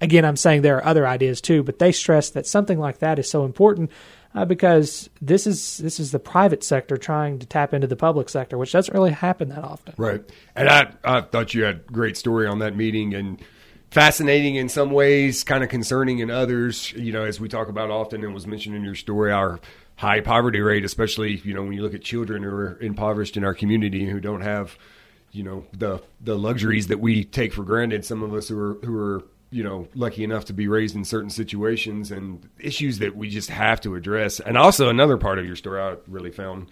again 0.00 0.24
I'm 0.24 0.36
saying 0.36 0.62
there 0.62 0.76
are 0.76 0.84
other 0.86 1.06
ideas 1.06 1.40
too, 1.40 1.62
but 1.62 1.78
they 1.78 1.90
stressed 1.92 2.34
that 2.34 2.46
something 2.46 2.78
like 2.78 2.98
that 2.98 3.18
is 3.18 3.28
so 3.28 3.44
important. 3.44 3.90
Uh, 4.32 4.44
because 4.44 5.10
this 5.20 5.44
is 5.44 5.78
this 5.78 5.98
is 5.98 6.12
the 6.12 6.18
private 6.18 6.62
sector 6.62 6.96
trying 6.96 7.40
to 7.40 7.46
tap 7.46 7.74
into 7.74 7.88
the 7.88 7.96
public 7.96 8.28
sector, 8.28 8.56
which 8.56 8.70
doesn't 8.70 8.94
really 8.94 9.10
happen 9.10 9.48
that 9.48 9.64
often. 9.64 9.92
Right. 9.96 10.22
And 10.54 10.68
I, 10.68 10.92
I 11.02 11.20
thought 11.22 11.52
you 11.52 11.64
had 11.64 11.76
a 11.76 11.92
great 11.92 12.16
story 12.16 12.46
on 12.46 12.60
that 12.60 12.76
meeting 12.76 13.12
and 13.12 13.42
fascinating 13.90 14.54
in 14.54 14.68
some 14.68 14.92
ways, 14.92 15.42
kind 15.42 15.64
of 15.64 15.70
concerning 15.70 16.20
in 16.20 16.30
others. 16.30 16.92
You 16.92 17.12
know, 17.12 17.24
as 17.24 17.40
we 17.40 17.48
talk 17.48 17.68
about 17.68 17.90
often 17.90 18.22
and 18.22 18.32
was 18.32 18.46
mentioned 18.46 18.76
in 18.76 18.84
your 18.84 18.94
story, 18.94 19.32
our 19.32 19.58
high 19.96 20.20
poverty 20.20 20.60
rate, 20.60 20.84
especially, 20.84 21.38
you 21.44 21.52
know, 21.52 21.62
when 21.62 21.72
you 21.72 21.82
look 21.82 21.94
at 21.94 22.02
children 22.02 22.44
who 22.44 22.50
are 22.50 22.78
impoverished 22.80 23.36
in 23.36 23.44
our 23.44 23.54
community 23.54 24.06
who 24.06 24.20
don't 24.20 24.42
have, 24.42 24.78
you 25.32 25.42
know, 25.42 25.66
the 25.76 26.00
the 26.20 26.38
luxuries 26.38 26.86
that 26.86 27.00
we 27.00 27.24
take 27.24 27.52
for 27.52 27.64
granted. 27.64 28.04
Some 28.04 28.22
of 28.22 28.32
us 28.32 28.48
who 28.48 28.58
are 28.58 28.74
who 28.84 28.96
are 28.96 29.24
you 29.50 29.64
know 29.64 29.88
lucky 29.94 30.24
enough 30.24 30.44
to 30.46 30.52
be 30.52 30.68
raised 30.68 30.94
in 30.94 31.04
certain 31.04 31.30
situations 31.30 32.10
and 32.10 32.48
issues 32.58 32.98
that 32.98 33.16
we 33.16 33.28
just 33.28 33.50
have 33.50 33.80
to 33.82 33.94
address. 33.94 34.40
And 34.40 34.56
also 34.56 34.88
another 34.88 35.16
part 35.16 35.38
of 35.38 35.46
your 35.46 35.56
story 35.56 35.80
I 35.80 35.96
really 36.06 36.30
found 36.30 36.70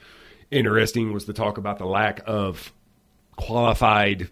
interesting 0.50 1.12
was 1.12 1.26
the 1.26 1.32
talk 1.32 1.58
about 1.58 1.78
the 1.78 1.86
lack 1.86 2.20
of 2.26 2.72
qualified 3.36 4.30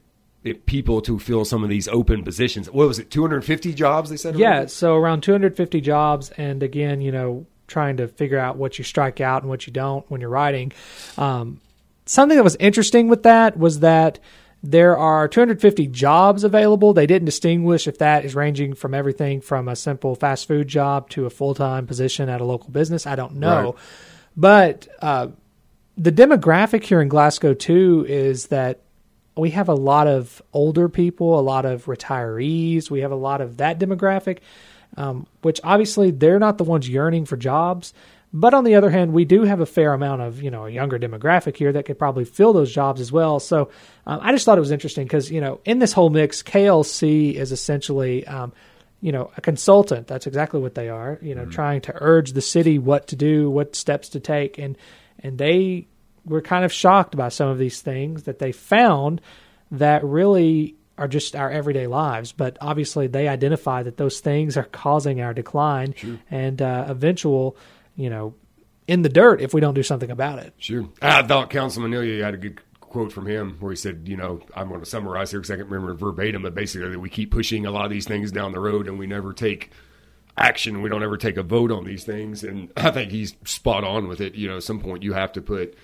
people 0.66 1.00
to 1.02 1.18
fill 1.18 1.44
some 1.44 1.64
of 1.64 1.70
these 1.70 1.88
open 1.88 2.22
positions. 2.22 2.70
What 2.70 2.86
was 2.86 2.98
it? 2.98 3.10
250 3.10 3.74
jobs 3.74 4.10
they 4.10 4.16
said? 4.16 4.38
Yeah, 4.38 4.66
so 4.66 4.94
around 4.94 5.22
250 5.22 5.80
jobs, 5.80 6.30
and 6.30 6.62
again, 6.62 7.00
you 7.00 7.10
know, 7.10 7.46
trying 7.66 7.96
to 7.96 8.06
figure 8.06 8.38
out 8.38 8.56
what 8.56 8.78
you 8.78 8.84
strike 8.84 9.20
out 9.20 9.42
and 9.42 9.50
what 9.50 9.66
you 9.66 9.72
don't 9.72 10.08
when 10.08 10.20
you're 10.20 10.30
writing. 10.30 10.72
Um, 11.18 11.60
something 12.04 12.36
that 12.36 12.44
was 12.44 12.56
interesting 12.56 13.08
with 13.08 13.24
that 13.24 13.58
was 13.58 13.80
that 13.80 14.20
there 14.62 14.96
are 14.96 15.28
250 15.28 15.86
jobs 15.88 16.42
available. 16.42 16.92
They 16.92 17.06
didn't 17.06 17.26
distinguish 17.26 17.86
if 17.86 17.98
that 17.98 18.24
is 18.24 18.34
ranging 18.34 18.74
from 18.74 18.94
everything 18.94 19.40
from 19.40 19.68
a 19.68 19.76
simple 19.76 20.14
fast 20.14 20.48
food 20.48 20.66
job 20.66 21.08
to 21.10 21.26
a 21.26 21.30
full 21.30 21.54
time 21.54 21.86
position 21.86 22.28
at 22.28 22.40
a 22.40 22.44
local 22.44 22.70
business. 22.70 23.06
I 23.06 23.14
don't 23.16 23.36
know, 23.36 23.64
Right. 23.64 23.74
but 24.36 24.88
uh, 25.00 25.28
the 25.96 26.12
demographic 26.12 26.82
here 26.84 27.00
in 27.00 27.08
Glasgow 27.08 27.54
too 27.54 28.04
is 28.08 28.48
that 28.48 28.80
we 29.36 29.50
have 29.50 29.68
a 29.68 29.74
lot 29.74 30.06
of 30.06 30.40
older 30.52 30.88
people, 30.88 31.38
a 31.38 31.42
lot 31.42 31.64
of 31.66 31.84
retirees. 31.84 32.90
We 32.90 33.00
have 33.00 33.12
a 33.12 33.16
lot 33.16 33.40
of 33.40 33.58
that 33.58 33.78
demographic, 33.78 34.38
um, 34.96 35.26
which 35.42 35.60
obviously 35.62 36.10
they're 36.10 36.38
not 36.38 36.58
the 36.58 36.64
ones 36.64 36.88
yearning 36.88 37.26
for 37.26 37.36
jobs. 37.36 37.92
But 38.38 38.52
on 38.52 38.64
the 38.64 38.74
other 38.74 38.90
hand, 38.90 39.14
we 39.14 39.24
do 39.24 39.44
have 39.44 39.60
a 39.60 39.66
fair 39.66 39.94
amount 39.94 40.20
of 40.20 40.42
you 40.42 40.50
know 40.50 40.66
a 40.66 40.70
younger 40.70 40.98
demographic 40.98 41.56
here 41.56 41.72
that 41.72 41.86
could 41.86 41.98
probably 41.98 42.26
fill 42.26 42.52
those 42.52 42.70
jobs 42.70 43.00
as 43.00 43.10
well. 43.10 43.40
So 43.40 43.70
um, 44.06 44.20
I 44.22 44.30
just 44.32 44.44
thought 44.44 44.58
it 44.58 44.60
was 44.60 44.72
interesting 44.72 45.06
because 45.06 45.30
you 45.30 45.40
know 45.40 45.60
in 45.64 45.78
this 45.78 45.94
whole 45.94 46.10
mix, 46.10 46.42
KLC 46.42 47.32
is 47.32 47.50
essentially 47.50 48.26
um, 48.26 48.52
you 49.00 49.10
know 49.10 49.30
a 49.38 49.40
consultant. 49.40 50.06
That's 50.06 50.26
exactly 50.26 50.60
what 50.60 50.74
they 50.74 50.90
are. 50.90 51.18
You 51.22 51.34
know, 51.34 51.46
trying 51.46 51.80
to 51.82 51.92
urge 51.94 52.32
the 52.32 52.42
city 52.42 52.78
what 52.78 53.06
to 53.08 53.16
do, 53.16 53.48
what 53.50 53.74
steps 53.74 54.10
to 54.10 54.20
take, 54.20 54.58
and 54.58 54.76
and 55.20 55.38
they 55.38 55.86
were 56.26 56.42
kind 56.42 56.66
of 56.66 56.72
shocked 56.72 57.16
by 57.16 57.30
some 57.30 57.48
of 57.48 57.56
these 57.56 57.80
things 57.80 58.24
that 58.24 58.38
they 58.38 58.52
found 58.52 59.22
that 59.70 60.04
really 60.04 60.76
are 60.98 61.08
just 61.08 61.36
our 61.36 61.50
everyday 61.50 61.86
lives. 61.86 62.32
But 62.32 62.58
obviously, 62.60 63.06
they 63.06 63.28
identify 63.28 63.82
that 63.82 63.96
those 63.96 64.20
things 64.20 64.56
are 64.56 64.64
causing 64.64 65.20
our 65.20 65.34
decline 65.34 65.94
and 66.30 66.60
uh, 66.60 66.86
eventual, 66.88 67.56
you 67.96 68.10
know, 68.10 68.34
in 68.86 69.02
the 69.02 69.08
dirt 69.08 69.40
if 69.40 69.52
we 69.52 69.60
don't 69.60 69.74
do 69.74 69.82
something 69.82 70.10
about 70.10 70.38
it. 70.38 70.54
Sure. 70.58 70.88
I 71.02 71.22
thought 71.22 71.50
Councilman 71.50 71.92
Ilya 71.92 72.24
had 72.24 72.34
a 72.34 72.38
good 72.38 72.60
quote 72.80 73.12
from 73.12 73.26
him 73.26 73.56
where 73.60 73.72
he 73.72 73.76
said, 73.76 74.02
you 74.06 74.16
know, 74.16 74.40
I'm 74.54 74.68
going 74.68 74.80
to 74.80 74.86
summarize 74.86 75.30
here 75.30 75.40
because 75.40 75.50
I 75.50 75.56
can't 75.56 75.68
remember 75.68 75.94
verbatim, 75.94 76.42
but 76.42 76.54
basically 76.54 76.90
that 76.90 77.00
we 77.00 77.10
keep 77.10 77.30
pushing 77.30 77.66
a 77.66 77.70
lot 77.70 77.84
of 77.84 77.90
these 77.90 78.06
things 78.06 78.32
down 78.32 78.52
the 78.52 78.60
road 78.60 78.86
and 78.86 78.98
we 78.98 79.06
never 79.06 79.32
take 79.32 79.70
action. 80.38 80.82
We 80.82 80.88
don't 80.88 81.02
ever 81.02 81.16
take 81.16 81.36
a 81.36 81.42
vote 81.42 81.72
on 81.72 81.84
these 81.84 82.04
things. 82.04 82.44
And 82.44 82.70
I 82.76 82.90
think 82.90 83.10
he's 83.10 83.34
spot 83.44 83.84
on 83.84 84.08
with 84.08 84.20
it. 84.20 84.34
You 84.34 84.48
know, 84.48 84.56
at 84.56 84.62
some 84.62 84.80
point 84.80 85.02
you 85.02 85.14
have 85.14 85.32
to 85.32 85.42
put, 85.42 85.76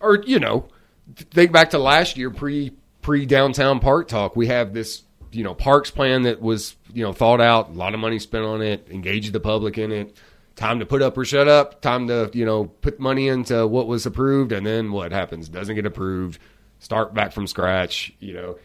or, 0.00 0.22
you 0.26 0.38
know, 0.38 0.68
think 1.14 1.52
back 1.52 1.70
to 1.70 1.78
last 1.78 2.16
year 2.16 2.30
pre 2.30 2.72
pre 3.02 3.26
downtown 3.26 3.80
park 3.80 4.08
talk. 4.08 4.36
We 4.36 4.48
have 4.48 4.74
this, 4.74 5.02
you 5.32 5.44
know, 5.44 5.54
parks 5.54 5.90
plan 5.90 6.22
that 6.22 6.42
was, 6.42 6.74
you 6.92 7.04
know, 7.04 7.12
thought 7.12 7.40
out, 7.40 7.70
a 7.70 7.72
lot 7.72 7.94
of 7.94 8.00
money 8.00 8.18
spent 8.18 8.44
on 8.44 8.60
it, 8.60 8.88
engaged 8.90 9.32
the 9.32 9.40
public 9.40 9.78
in 9.78 9.92
it. 9.92 10.16
Time 10.60 10.78
to 10.78 10.86
put 10.86 11.00
up 11.00 11.16
or 11.16 11.24
shut 11.24 11.48
up. 11.48 11.80
Time 11.80 12.06
to, 12.08 12.30
you 12.34 12.44
know, 12.44 12.66
put 12.66 13.00
money 13.00 13.28
into 13.28 13.66
what 13.66 13.86
was 13.86 14.04
approved, 14.04 14.52
and 14.52 14.66
then 14.66 14.92
what 14.92 15.10
happens? 15.10 15.48
Doesn't 15.48 15.74
get 15.74 15.86
approved. 15.86 16.38
Start 16.78 17.14
back 17.14 17.32
from 17.32 17.46
scratch. 17.46 18.12
You 18.20 18.34
know, 18.34 18.58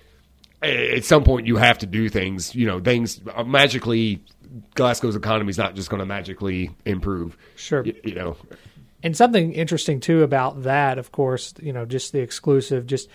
at 0.61 1.05
some 1.05 1.23
point 1.23 1.47
you 1.47 1.55
have 1.55 1.79
to 1.79 1.85
do 1.85 2.09
things. 2.09 2.53
You 2.53 2.67
know, 2.67 2.81
things 2.81 3.21
uh, 3.33 3.45
magically. 3.45 4.21
Glasgow's 4.75 5.15
economy 5.15 5.49
is 5.49 5.57
not 5.57 5.75
just 5.75 5.89
going 5.89 6.01
to 6.01 6.05
magically 6.05 6.69
improve. 6.85 7.37
Sure. 7.55 7.83
You, 7.83 7.95
you 8.03 8.15
know, 8.15 8.37
And 9.05 9.15
something 9.15 9.53
interesting 9.53 9.99
too 9.99 10.23
about 10.23 10.63
that, 10.63 10.97
of 10.97 11.11
course, 11.11 11.53
you 11.61 11.71
know, 11.71 11.85
just 11.85 12.11
the 12.11 12.21
exclusive, 12.21 12.87
just 12.87 13.07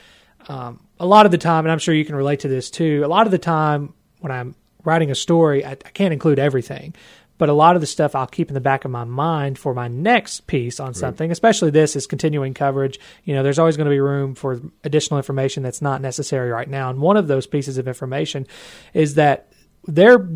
um, 0.48 0.80
a 1.00 1.06
lot 1.06 1.26
of 1.26 1.32
the 1.32 1.38
time, 1.38 1.64
and 1.64 1.72
I'm 1.72 1.80
sure 1.80 1.92
you 1.92 2.04
can 2.04 2.14
relate 2.14 2.40
to 2.40 2.48
this 2.48 2.70
too. 2.70 3.02
A 3.04 3.08
lot 3.08 3.26
of 3.26 3.32
the 3.32 3.38
time 3.38 3.94
when 4.20 4.30
I'm 4.30 4.54
writing 4.84 5.10
a 5.10 5.16
story, 5.16 5.64
I, 5.64 5.72
I 5.72 5.74
can't 5.74 6.12
include 6.12 6.38
everything, 6.38 6.94
but 7.40 7.48
a 7.48 7.54
lot 7.54 7.74
of 7.74 7.80
the 7.80 7.86
stuff 7.86 8.14
I'll 8.14 8.26
keep 8.26 8.48
in 8.48 8.54
the 8.54 8.60
back 8.60 8.84
of 8.84 8.90
my 8.90 9.04
mind 9.04 9.58
for 9.58 9.72
my 9.72 9.88
next 9.88 10.46
piece 10.46 10.78
on 10.78 10.92
something. 10.92 11.32
Especially 11.32 11.70
this 11.70 11.96
is 11.96 12.06
continuing 12.06 12.52
coverage. 12.52 13.00
You 13.24 13.34
know, 13.34 13.42
there's 13.42 13.58
always 13.58 13.78
going 13.78 13.86
to 13.86 13.90
be 13.90 13.98
room 13.98 14.34
for 14.34 14.60
additional 14.84 15.16
information 15.16 15.62
that's 15.62 15.80
not 15.80 16.02
necessary 16.02 16.50
right 16.50 16.68
now. 16.68 16.90
And 16.90 17.00
one 17.00 17.16
of 17.16 17.28
those 17.28 17.46
pieces 17.46 17.78
of 17.78 17.88
information 17.88 18.46
is 18.92 19.14
that 19.14 19.50
they're 19.86 20.28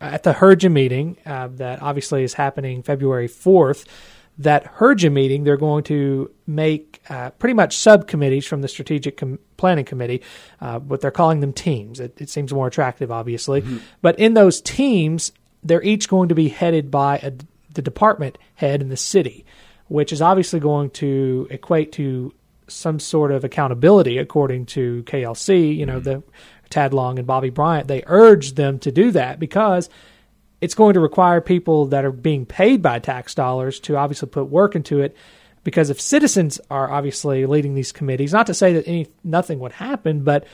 at 0.00 0.22
the 0.22 0.34
Herja 0.34 0.70
meeting 0.70 1.16
uh, 1.26 1.48
that 1.54 1.82
obviously 1.82 2.22
is 2.22 2.34
happening 2.34 2.84
February 2.84 3.28
4th. 3.28 3.84
That 4.38 4.76
Herja 4.76 5.10
meeting, 5.10 5.42
they're 5.42 5.56
going 5.56 5.82
to 5.84 6.30
make 6.46 7.00
uh, 7.10 7.30
pretty 7.30 7.54
much 7.54 7.76
subcommittees 7.76 8.46
from 8.46 8.60
the 8.60 8.68
Strategic 8.68 9.16
Com- 9.16 9.40
Planning 9.56 9.86
Committee, 9.86 10.22
uh, 10.60 10.78
but 10.78 11.00
they're 11.00 11.10
calling 11.10 11.40
them 11.40 11.52
teams. 11.52 11.98
It, 11.98 12.20
it 12.20 12.30
seems 12.30 12.52
more 12.52 12.68
attractive, 12.68 13.10
obviously. 13.10 13.62
But 14.00 14.18
in 14.20 14.34
those 14.34 14.60
teams, 14.60 15.32
they're 15.66 15.82
each 15.82 16.08
going 16.08 16.28
to 16.28 16.34
be 16.34 16.48
headed 16.48 16.90
by 16.90 17.18
a, 17.18 17.32
the 17.74 17.82
department 17.82 18.38
head 18.54 18.80
in 18.80 18.88
the 18.88 18.96
city, 18.96 19.44
which 19.88 20.12
is 20.12 20.22
obviously 20.22 20.60
going 20.60 20.90
to 20.90 21.46
equate 21.50 21.92
to 21.92 22.32
some 22.68 22.98
sort 22.98 23.30
of 23.30 23.44
accountability, 23.44 24.18
according 24.18 24.66
to 24.66 25.02
KLC. 25.04 25.76
You 25.76 25.86
know, 25.86 26.00
the 26.00 26.22
Tad 26.70 26.92
Long 26.92 27.18
and 27.18 27.26
Bobby 27.26 27.50
Bryant. 27.50 27.88
They 27.88 28.02
urged 28.06 28.56
them 28.56 28.78
to 28.80 28.90
do 28.90 29.10
that 29.12 29.38
because 29.38 29.88
it's 30.60 30.74
going 30.74 30.94
to 30.94 31.00
require 31.00 31.40
people 31.40 31.86
that 31.86 32.04
are 32.04 32.12
being 32.12 32.46
paid 32.46 32.82
by 32.82 32.98
tax 32.98 33.34
dollars 33.34 33.78
to 33.80 33.96
obviously 33.96 34.28
put 34.28 34.48
work 34.48 34.74
into 34.74 35.00
it. 35.00 35.16
Because 35.64 35.90
if 35.90 36.00
citizens 36.00 36.60
are 36.70 36.90
obviously 36.90 37.44
leading 37.44 37.74
these 37.74 37.90
committees, 37.90 38.32
not 38.32 38.46
to 38.46 38.54
say 38.54 38.74
that 38.74 38.86
any 38.86 39.08
nothing 39.24 39.58
would 39.58 39.72
happen, 39.72 40.22
but 40.22 40.46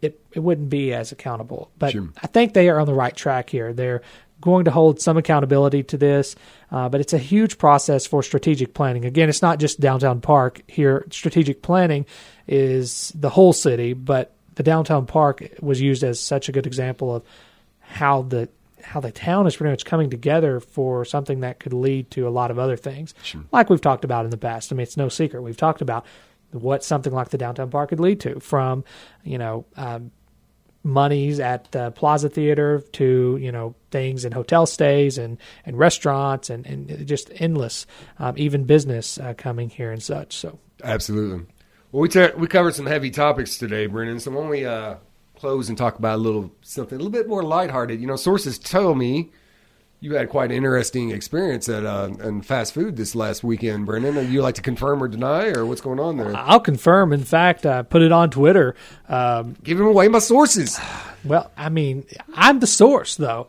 it 0.00 0.18
it 0.32 0.40
wouldn't 0.40 0.70
be 0.70 0.94
as 0.94 1.12
accountable. 1.12 1.70
But 1.78 1.92
Sure. 1.92 2.08
I 2.22 2.26
think 2.26 2.54
they 2.54 2.70
are 2.70 2.80
on 2.80 2.86
the 2.86 2.94
right 2.94 3.14
track 3.14 3.50
here. 3.50 3.72
They're 3.74 4.00
going 4.40 4.64
to 4.64 4.70
hold 4.70 5.00
some 5.00 5.16
accountability 5.16 5.82
to 5.84 5.96
this, 5.96 6.34
uh, 6.70 6.88
but 6.88 7.00
it's 7.00 7.12
a 7.12 7.18
huge 7.18 7.58
process 7.58 8.06
for 8.06 8.22
strategic 8.22 8.74
planning. 8.74 9.04
Again, 9.04 9.28
it's 9.28 9.42
not 9.42 9.58
just 9.58 9.80
downtown 9.80 10.20
park 10.20 10.62
here. 10.66 11.06
Strategic 11.10 11.62
planning 11.62 12.06
is 12.46 13.12
the 13.14 13.30
whole 13.30 13.52
city, 13.52 13.92
but 13.92 14.34
the 14.54 14.62
downtown 14.62 15.06
park 15.06 15.42
was 15.60 15.80
used 15.80 16.02
as 16.02 16.20
such 16.20 16.48
a 16.48 16.52
good 16.52 16.66
example 16.66 17.14
of 17.14 17.22
how 17.80 18.22
the 18.22 18.48
how 18.82 18.98
the 18.98 19.12
town 19.12 19.46
is 19.46 19.56
pretty 19.56 19.70
much 19.70 19.84
coming 19.84 20.08
together 20.08 20.58
for 20.58 21.04
something 21.04 21.40
that 21.40 21.60
could 21.60 21.74
lead 21.74 22.10
to 22.10 22.26
a 22.26 22.30
lot 22.30 22.50
of 22.50 22.58
other 22.58 22.76
things, 22.76 23.14
like 23.52 23.68
we've 23.68 23.80
talked 23.80 24.04
about 24.04 24.24
in 24.24 24.30
the 24.30 24.38
past. 24.38 24.72
I 24.72 24.74
mean, 24.74 24.84
it's 24.84 24.96
no 24.96 25.10
secret 25.10 25.42
we've 25.42 25.56
talked 25.56 25.82
about 25.82 26.06
what 26.52 26.82
something 26.82 27.12
like 27.12 27.28
the 27.28 27.38
downtown 27.38 27.70
park 27.70 27.90
could 27.90 28.00
lead 28.00 28.20
to, 28.20 28.40
from 28.40 28.84
you 29.22 29.38
know 29.38 29.66
um, 29.76 30.10
monies 30.82 31.40
at 31.40 31.70
the 31.72 31.90
Plaza 31.90 32.28
Theater 32.28 32.80
to 32.92 33.38
you 33.40 33.52
know 33.52 33.74
things 33.90 34.24
and 34.24 34.34
hotel 34.34 34.66
stays 34.66 35.18
and 35.18 35.38
and 35.66 35.78
restaurants 35.78 36.50
and 36.50 36.66
and 36.66 37.06
just 37.06 37.30
endless, 37.36 37.86
um, 38.18 38.34
even 38.36 38.64
business 38.64 39.18
uh, 39.18 39.34
coming 39.36 39.70
here 39.70 39.92
and 39.92 40.02
such. 40.02 40.36
So 40.36 40.58
Absolutely. 40.82 41.46
Well, 41.92 42.02
we 42.02 42.08
ter- 42.08 42.34
we 42.36 42.46
covered 42.46 42.74
some 42.74 42.86
heavy 42.86 43.10
topics 43.10 43.58
today, 43.58 43.86
Brennan. 43.86 44.20
So 44.20 44.30
don't 44.30 44.48
we 44.48 44.64
uh, 44.64 44.96
close 45.36 45.68
and 45.68 45.76
talk 45.76 45.98
about 45.98 46.16
a 46.16 46.22
little 46.22 46.52
something 46.62 46.96
a 46.96 46.98
little 46.98 47.10
bit 47.10 47.28
more 47.28 47.42
lighthearted? 47.42 48.00
You 48.00 48.06
know, 48.06 48.16
sources 48.16 48.58
tell 48.58 48.94
me 48.94 49.30
you 50.00 50.14
had 50.14 50.28
quite 50.30 50.50
an 50.50 50.56
interesting 50.56 51.10
experience 51.10 51.68
at 51.68 51.84
uh, 51.84 52.08
in 52.22 52.42
fast 52.42 52.72
food 52.74 52.96
this 52.96 53.14
last 53.14 53.44
weekend, 53.44 53.86
Brennan. 53.86 54.14
Would 54.16 54.28
you 54.30 54.40
like 54.42 54.54
to 54.56 54.62
confirm 54.62 55.02
or 55.02 55.08
deny, 55.08 55.48
or 55.50 55.66
what's 55.66 55.80
going 55.82 56.00
on 56.00 56.16
there? 56.16 56.34
I'll 56.36 56.60
confirm. 56.60 57.12
In 57.12 57.22
fact, 57.24 57.66
I 57.66 57.82
put 57.82 58.02
it 58.02 58.10
on 58.12 58.30
Twitter. 58.30 58.74
Um, 59.08 59.56
Giving 59.62 59.86
away 59.86 60.08
my 60.08 60.18
sources. 60.20 60.80
Well, 61.24 61.50
I 61.56 61.68
mean, 61.68 62.06
I'm 62.34 62.60
the 62.60 62.66
source, 62.66 63.16
though. 63.16 63.48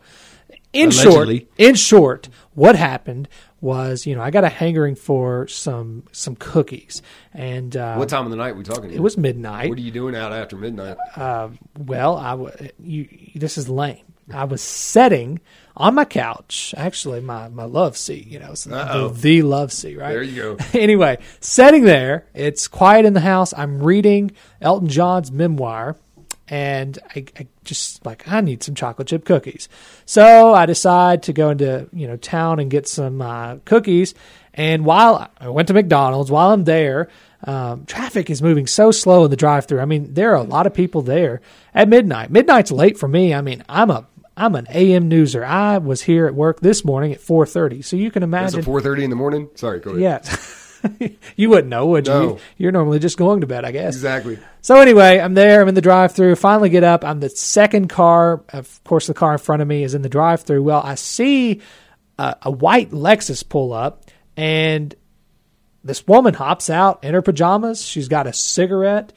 In 0.74 0.88
Allegedly. 0.90 1.38
short, 1.40 1.48
in 1.58 1.74
short, 1.74 2.28
what 2.54 2.76
happened 2.76 3.28
was, 3.60 4.06
you 4.06 4.14
know, 4.16 4.22
I 4.22 4.30
got 4.30 4.42
a 4.44 4.48
hankering 4.48 4.94
for 4.94 5.46
some 5.48 6.04
some 6.12 6.34
cookies, 6.36 7.00
and 7.34 7.76
uh, 7.76 7.96
What 7.96 8.08
time 8.08 8.24
of 8.24 8.30
the 8.30 8.36
night 8.36 8.56
we 8.56 8.64
talking? 8.64 8.90
it 8.90 9.00
was 9.00 9.16
midnight. 9.18 9.68
What 9.68 9.78
are 9.78 9.82
you 9.82 9.90
doing 9.90 10.16
out 10.16 10.32
after 10.32 10.56
midnight? 10.56 10.96
Uh, 11.14 11.50
well, 11.78 12.16
I 12.16 12.30
w- 12.30 12.68
you, 12.82 13.08
this 13.34 13.56
is 13.58 13.68
lame. 13.68 14.04
I 14.32 14.44
was 14.44 14.62
sitting 14.62 15.40
on 15.76 15.94
my 15.94 16.04
couch, 16.04 16.74
actually 16.76 17.20
my, 17.20 17.48
my 17.48 17.64
love 17.64 17.96
seat, 17.96 18.26
you 18.26 18.38
know, 18.38 18.52
the, 18.54 19.12
the 19.14 19.42
love 19.42 19.72
seat, 19.72 19.96
right? 19.96 20.12
There 20.12 20.22
you 20.22 20.56
go. 20.56 20.56
anyway, 20.78 21.18
sitting 21.40 21.84
there, 21.84 22.26
it's 22.34 22.68
quiet 22.68 23.06
in 23.06 23.14
the 23.14 23.20
house. 23.20 23.54
I'm 23.56 23.82
reading 23.82 24.32
Elton 24.60 24.88
John's 24.88 25.32
memoir, 25.32 25.96
and 26.48 26.98
I, 27.16 27.24
I 27.38 27.46
just 27.64 28.04
like 28.04 28.28
I 28.28 28.40
need 28.42 28.62
some 28.62 28.74
chocolate 28.74 29.08
chip 29.08 29.24
cookies. 29.24 29.68
So 30.04 30.52
I 30.52 30.66
decide 30.66 31.22
to 31.24 31.32
go 31.32 31.50
into 31.50 31.88
you 31.92 32.06
know 32.06 32.16
town 32.16 32.58
and 32.60 32.70
get 32.70 32.86
some 32.86 33.22
uh, 33.22 33.56
cookies. 33.64 34.14
And 34.52 34.84
while 34.84 35.30
I 35.38 35.48
went 35.48 35.68
to 35.68 35.74
McDonald's, 35.74 36.30
while 36.30 36.50
I'm 36.50 36.64
there, 36.64 37.08
um, 37.44 37.86
traffic 37.86 38.28
is 38.28 38.42
moving 38.42 38.66
so 38.66 38.90
slow 38.90 39.24
in 39.24 39.30
the 39.30 39.36
drive-through. 39.36 39.80
I 39.80 39.86
mean, 39.86 40.12
there 40.12 40.32
are 40.32 40.36
a 40.36 40.42
lot 40.42 40.66
of 40.66 40.74
people 40.74 41.00
there 41.00 41.40
at 41.74 41.88
midnight. 41.88 42.30
Midnight's 42.30 42.70
late 42.70 42.98
for 42.98 43.08
me. 43.08 43.32
I 43.32 43.40
mean, 43.40 43.64
I'm 43.68 43.90
a 43.90 44.06
I'm 44.36 44.54
an 44.54 44.66
AM 44.70 45.10
newser. 45.10 45.44
I 45.44 45.78
was 45.78 46.02
here 46.02 46.26
at 46.26 46.34
work 46.34 46.60
this 46.60 46.84
morning 46.84 47.12
at 47.12 47.20
4:30, 47.20 47.84
so 47.84 47.96
you 47.96 48.10
can 48.10 48.22
Is 48.22 48.26
imagine. 48.26 48.60
it 48.60 48.64
four 48.64 48.80
thirty 48.80 49.04
in 49.04 49.10
the 49.10 49.16
morning? 49.16 49.48
Sorry, 49.54 49.78
go 49.80 49.90
ahead. 49.90 50.00
Yeah. 50.00 51.08
you 51.36 51.48
wouldn't 51.50 51.68
know, 51.68 51.86
would 51.86 52.06
you? 52.06 52.12
No. 52.12 52.38
You're 52.56 52.72
normally 52.72 52.98
just 52.98 53.16
going 53.16 53.42
to 53.42 53.46
bed, 53.46 53.64
I 53.64 53.70
guess. 53.72 53.94
Exactly. 53.94 54.38
So 54.62 54.80
anyway, 54.80 55.18
I'm 55.20 55.34
there. 55.34 55.60
I'm 55.60 55.68
in 55.68 55.74
the 55.74 55.80
drive-through. 55.80 56.34
Finally, 56.36 56.70
get 56.70 56.82
up. 56.82 57.04
I'm 57.04 57.20
the 57.20 57.28
second 57.28 57.88
car. 57.88 58.42
Of 58.48 58.82
course, 58.84 59.06
the 59.06 59.14
car 59.14 59.32
in 59.32 59.38
front 59.38 59.62
of 59.62 59.68
me 59.68 59.84
is 59.84 59.94
in 59.94 60.02
the 60.02 60.08
drive-through. 60.08 60.62
Well, 60.62 60.80
I 60.82 60.96
see 60.96 61.60
a, 62.18 62.36
a 62.42 62.50
white 62.50 62.90
Lexus 62.90 63.48
pull 63.48 63.72
up, 63.72 64.06
and 64.36 64.94
this 65.84 66.06
woman 66.06 66.34
hops 66.34 66.68
out 66.70 67.04
in 67.04 67.14
her 67.14 67.22
pajamas. 67.22 67.84
She's 67.84 68.08
got 68.08 68.26
a 68.26 68.32
cigarette 68.32 69.12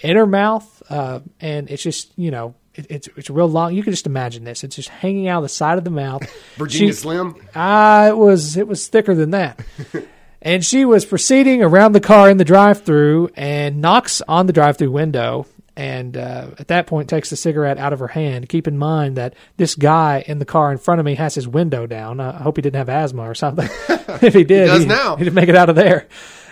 in 0.00 0.16
her 0.16 0.26
mouth, 0.26 0.82
uh, 0.90 1.20
and 1.40 1.68
it's 1.70 1.82
just 1.82 2.12
you 2.16 2.30
know. 2.30 2.54
It- 2.78 2.86
It's 2.90 3.08
it's 3.16 3.30
real 3.30 3.48
long. 3.48 3.74
You 3.74 3.82
can 3.82 3.92
just 3.92 4.06
imagine 4.06 4.44
this. 4.44 4.64
It's 4.64 4.76
just 4.76 4.88
hanging 4.88 5.28
out 5.28 5.38
of 5.38 5.42
the 5.44 5.48
side 5.48 5.78
of 5.78 5.84
the 5.84 5.90
mouth. 5.90 6.22
Virginia 6.56 6.92
She- 6.92 6.98
Slim. 7.00 7.34
Ah, 7.54 8.08
it 8.08 8.16
was 8.16 8.56
it 8.56 8.66
was 8.66 8.86
thicker 8.88 9.14
than 9.14 9.30
that. 9.30 9.60
and 10.42 10.64
she 10.64 10.84
was 10.84 11.04
proceeding 11.04 11.62
around 11.62 11.92
the 11.92 12.00
car 12.00 12.30
in 12.30 12.36
the 12.36 12.44
drive-through 12.44 13.30
and 13.34 13.80
knocks 13.80 14.22
on 14.28 14.46
the 14.46 14.52
drive-through 14.52 14.90
window. 14.92 15.46
And 15.76 16.16
uh, 16.16 16.48
at 16.58 16.68
that 16.68 16.88
point, 16.88 17.08
takes 17.08 17.30
the 17.30 17.36
cigarette 17.36 17.78
out 17.78 17.92
of 17.92 18.00
her 18.00 18.08
hand. 18.08 18.48
Keep 18.48 18.66
in 18.66 18.76
mind 18.78 19.16
that 19.16 19.34
this 19.58 19.76
guy 19.76 20.24
in 20.26 20.40
the 20.40 20.44
car 20.44 20.72
in 20.72 20.78
front 20.78 20.98
of 20.98 21.06
me 21.06 21.14
has 21.14 21.36
his 21.36 21.46
window 21.46 21.86
down. 21.86 22.18
I 22.18 22.32
hope 22.42 22.56
he 22.56 22.62
didn't 22.62 22.78
have 22.78 22.88
asthma 22.88 23.22
or 23.22 23.34
something. 23.36 23.68
if 23.88 24.34
he 24.34 24.42
did, 24.42 24.66
does 24.66 24.86
now. 24.86 25.14
He 25.14 25.22
didn't 25.22 25.36
make 25.36 25.48
it 25.48 25.54
out 25.54 25.68
of 25.70 25.76
there. 25.76 26.08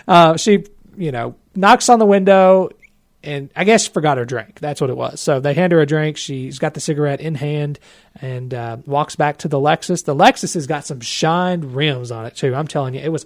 Uh, 0.07 0.37
she, 0.37 0.63
you 0.95 1.11
know, 1.11 1.35
knocks 1.55 1.89
on 1.89 1.99
the 1.99 2.05
window, 2.05 2.69
and 3.27 3.51
I 3.55 3.65
guess 3.65 3.85
forgot 3.87 4.17
her 4.17 4.23
drink. 4.25 4.59
That's 4.59 4.79
what 4.79 4.89
it 4.89 4.95
was. 4.95 5.19
So 5.19 5.39
they 5.41 5.53
hand 5.53 5.73
her 5.73 5.81
a 5.81 5.85
drink. 5.85 6.15
She's 6.15 6.59
got 6.59 6.73
the 6.73 6.79
cigarette 6.79 7.19
in 7.19 7.35
hand 7.35 7.77
and 8.21 8.53
uh, 8.53 8.77
walks 8.85 9.17
back 9.17 9.39
to 9.39 9.49
the 9.49 9.57
Lexus. 9.57 10.05
The 10.05 10.15
Lexus 10.15 10.53
has 10.53 10.65
got 10.65 10.85
some 10.85 11.01
shined 11.01 11.75
rims 11.75 12.09
on 12.09 12.25
it 12.25 12.35
too. 12.35 12.55
I'm 12.55 12.67
telling 12.67 12.93
you, 12.93 13.01
it 13.01 13.09
was, 13.09 13.25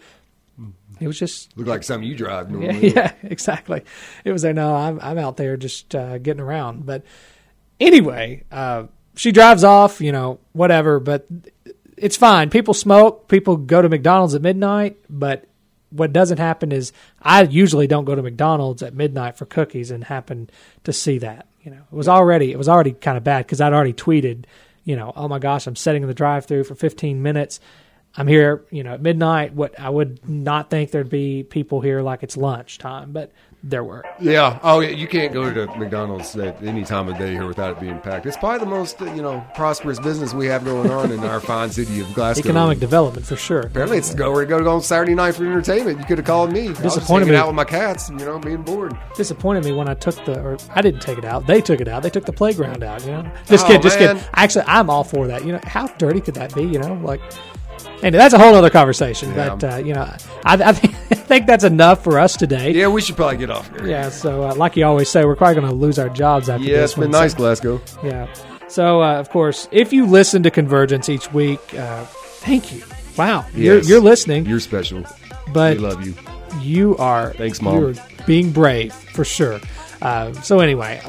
it 0.99 1.07
was 1.07 1.19
just 1.19 1.55
Look 1.55 1.67
like 1.67 1.83
something 1.83 2.09
you 2.09 2.15
drive 2.15 2.49
normally. 2.51 2.89
yeah, 2.89 3.13
yeah, 3.23 3.29
exactly. 3.29 3.83
It 4.25 4.31
was 4.31 4.41
there. 4.41 4.53
No, 4.53 4.75
I'm 4.75 4.99
I'm 5.01 5.17
out 5.19 5.37
there 5.37 5.55
just 5.55 5.93
uh, 5.93 6.17
getting 6.17 6.41
around. 6.41 6.85
But 6.85 7.03
anyway, 7.79 8.43
uh, 8.51 8.85
she 9.15 9.31
drives 9.31 9.63
off. 9.63 10.01
You 10.01 10.11
know, 10.11 10.39
whatever. 10.53 10.99
But 10.99 11.27
it's 11.95 12.17
fine. 12.17 12.49
People 12.49 12.73
smoke. 12.73 13.27
People 13.27 13.55
go 13.55 13.81
to 13.81 13.89
McDonald's 13.89 14.33
at 14.35 14.41
midnight. 14.41 14.97
But 15.09 15.45
what 15.91 16.13
doesn't 16.13 16.39
happen 16.39 16.71
is 16.71 16.91
I 17.21 17.43
usually 17.43 17.88
don't 17.88 18.06
go 18.06 18.15
to 18.15 18.21
McDonald's 18.21 18.82
at 18.82 18.93
midnight 18.93 19.38
for 19.38 19.45
cookies 19.45 19.91
and 19.91 20.04
happen 20.04 20.49
to 20.84 20.93
see 20.93 21.19
that. 21.19 21.47
You 21.62 21.71
know, 21.71 21.82
it 21.91 21.95
was 21.95 22.08
already 22.08 22.51
it 22.51 22.58
was 22.58 22.69
already 22.69 22.93
kind 22.93 23.17
of 23.17 23.23
bad 23.23 23.45
because 23.45 23.62
I'd 23.62 23.73
already 23.73 23.93
tweeted. 23.93 24.45
You 24.84 24.95
know, 24.95 25.13
oh 25.15 25.27
my 25.27 25.38
gosh, 25.38 25.67
I'm 25.67 25.75
sitting 25.75 26.01
in 26.01 26.08
the 26.08 26.15
drive-through 26.15 26.63
for 26.63 26.73
15 26.73 27.21
minutes. 27.21 27.60
I'm 28.15 28.27
here, 28.27 28.65
you 28.71 28.84
know, 28.84 28.93
at 28.93 29.01
midnight. 29.01 29.54
What 29.54 29.80
I 29.80 29.89
would 29.89 30.27
not 30.27 30.69
think 30.69 30.89
there'd 30.91 31.10
be 31.10 31.43
people 31.43 31.82
here 31.82 32.01
like 32.01 32.23
it's 32.23 32.36
lunchtime, 32.36 33.12
but 33.12 33.32
there 33.63 33.84
were. 33.84 34.04
Yeah. 34.19 34.60
Oh, 34.63 34.80
yeah. 34.80 34.89
You 34.89 35.08
can't 35.08 35.32
go 35.34 35.54
to 35.54 35.67
McDonald's 35.78 36.36
at 36.36 36.62
any 36.63 36.84
time 36.84 37.08
of 37.08 37.17
day 37.17 37.32
here 37.32 37.45
without 37.45 37.78
it 37.78 37.80
being 37.80 38.00
packed. 38.00 38.26
It's 38.26 38.36
probably 38.38 38.60
the 38.60 38.65
most 38.65 39.00
uh, 39.02 39.06
you 39.13 39.21
know 39.21 39.45
prosperous 39.56 40.00
business 40.00 40.34
we 40.34 40.47
have 40.47 40.65
going 40.65 40.89
on 40.89 41.12
in 41.12 41.19
our 41.19 41.39
fine 41.39 41.69
city 41.69 42.00
of 42.02 42.12
Glasgow. 42.13 42.41
Economic 42.47 42.80
development 42.80 43.26
for 43.26 43.36
sure. 43.36 43.62
Apparently, 43.62 43.97
it's 44.00 44.15
go 44.15 44.32
where 44.32 44.45
to 44.45 44.63
go 44.63 44.67
on 44.69 44.82
Saturday 44.82 45.13
night 45.13 45.36
for 45.36 45.45
entertainment. 45.45 46.00
You 46.00 46.06
could 46.06 46.17
have 46.17 46.26
called 46.26 46.52
me. 46.52 46.65
I 46.65 46.69
was 46.69 46.80
just 46.80 46.95
Disappointed 46.95 47.28
me. 47.28 47.36
out 47.36 47.47
with 47.47 47.56
my 47.56 47.63
cats, 47.65 48.10
you 48.10 48.15
know, 48.17 48.39
being 48.39 48.63
bored. 48.63 48.97
Disappointed 49.15 49.63
me 49.65 49.74
when 49.74 49.88
I 49.88 49.93
took 49.93 50.15
the, 50.26 50.39
or 50.41 50.58
I 50.74 50.82
didn't 50.82 51.02
take 51.02 51.17
it 51.19 51.26
out. 51.26 51.45
They 51.45 51.62
took 51.62 51.82
it 51.82 51.88
out. 51.88 52.02
They 52.04 52.10
took 52.10 52.26
the 52.26 52.34
playground 52.34 52.84
out. 52.84 53.06
You 53.06 53.12
know, 53.12 53.32
just 53.45 53.65
Oh, 53.65 53.67
kid, 53.67 53.82
just 53.84 53.97
kid. 54.00 54.17
Actually, 54.34 54.65
I'm 54.67 54.89
all 54.89 55.04
for 55.04 55.28
that. 55.28 55.45
You 55.45 55.52
know, 55.54 55.60
how 55.63 55.88
dirty 55.97 56.19
could 56.21 56.34
that 56.36 56.54
be? 56.56 56.63
You 56.63 56.80
know, 56.80 56.93
like. 57.04 57.21
And 58.03 58.15
that's 58.15 58.33
a 58.33 58.39
whole 58.39 58.53
other 58.55 58.69
conversation, 58.69 59.29
Yeah. 59.33 59.55
but 59.55 59.73
uh, 59.73 59.77
you 59.77 59.93
know, 59.93 60.03
I, 60.45 60.53
I, 60.69 60.73
think, 60.73 60.95
I 61.11 61.15
think 61.15 61.45
that's 61.47 61.63
enough 61.63 62.03
for 62.03 62.19
us 62.19 62.35
today. 62.35 62.71
Yeah, 62.71 62.87
we 62.87 63.01
should 63.01 63.15
probably 63.15 63.37
get 63.37 63.49
off 63.49 63.69
here. 63.75 63.87
Yeah, 63.87 64.09
so 64.09 64.43
uh, 64.49 64.55
like 64.55 64.75
you 64.75 64.85
always 64.85 65.09
say, 65.09 65.23
we're 65.25 65.35
probably 65.35 65.55
going 65.61 65.67
to 65.69 65.75
lose 65.75 65.99
our 65.99 66.09
jobs 66.09 66.49
after 66.49 66.63
Yeah, 66.65 66.77
this 66.81 66.91
it's 66.91 66.99
been 66.99 67.11
one, 67.11 67.21
nice, 67.21 67.31
so- 67.31 67.37
Glasgow. 67.37 67.81
yeah. 68.03 68.27
So, 68.67 69.01
uh, 69.03 69.19
of 69.19 69.29
course, 69.29 69.67
if 69.71 69.91
you 69.91 70.05
listen 70.05 70.43
to 70.43 70.51
Convergence 70.51 71.09
each 71.09 71.31
week, 71.33 71.59
uh, 71.75 72.05
thank 72.05 72.71
you. 72.73 72.81
Wow, 73.17 73.45
you're, 73.53 73.79
you're 73.81 73.99
listening, 73.99 74.45
You're 74.45 74.61
special. 74.61 75.03
but 75.53 75.75
we 75.77 75.83
love 75.83 76.05
you. 76.05 76.15
you 76.61 76.95
are 76.97 77.33
Thanks, 77.33 77.61
Mom. 77.61 77.77
You're 77.77 77.93
being 78.25 78.51
brave 78.51 78.93
for 78.93 79.25
sure. 79.25 79.59
Uh, 80.01 80.31
so 80.35 80.59
anyway, 80.61 81.01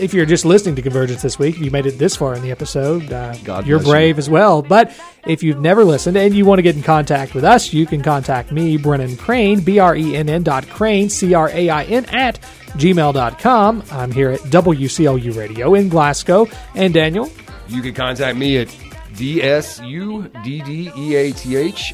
if 0.00 0.14
you're 0.14 0.26
just 0.26 0.44
listening 0.44 0.74
to 0.76 0.82
Convergence 0.82 1.22
this 1.22 1.38
week, 1.38 1.58
you 1.58 1.70
made 1.70 1.86
it 1.86 1.98
this 1.98 2.16
far 2.16 2.34
in 2.34 2.42
the 2.42 2.50
episode, 2.50 3.10
uh, 3.12 3.34
God 3.44 3.66
you're 3.66 3.78
bless 3.78 3.86
you. 3.86 3.92
brave 3.92 4.18
as 4.18 4.28
well. 4.30 4.62
But 4.62 4.94
if 5.26 5.42
you've 5.42 5.60
never 5.60 5.84
listened 5.84 6.16
and 6.16 6.34
you 6.34 6.44
want 6.44 6.58
to 6.58 6.62
get 6.62 6.76
in 6.76 6.82
contact 6.82 7.34
with 7.34 7.44
us, 7.44 7.72
you 7.72 7.86
can 7.86 8.02
contact 8.02 8.52
me, 8.52 8.76
Brennan 8.76 9.16
Crain, 9.16 9.60
B 9.60 9.78
R 9.78 9.96
E 9.96 10.16
N 10.16 10.28
N 10.28 10.42
dot 10.42 10.68
Crain, 10.68 11.08
C 11.08 11.34
R 11.34 11.48
A 11.50 11.68
I 11.70 11.84
N 11.84 12.04
at 12.06 12.40
gmail.com. 12.74 13.82
I'm 13.90 14.12
here 14.12 14.30
at 14.30 14.40
WCLU 14.40 15.36
Radio 15.36 15.74
in 15.74 15.88
Glasgow. 15.88 16.46
And 16.74 16.92
Daniel, 16.94 17.30
You 17.68 17.82
can 17.82 17.94
contact 17.94 18.36
me 18.38 18.58
at 18.58 18.68
DSUDDEATH 19.14 20.30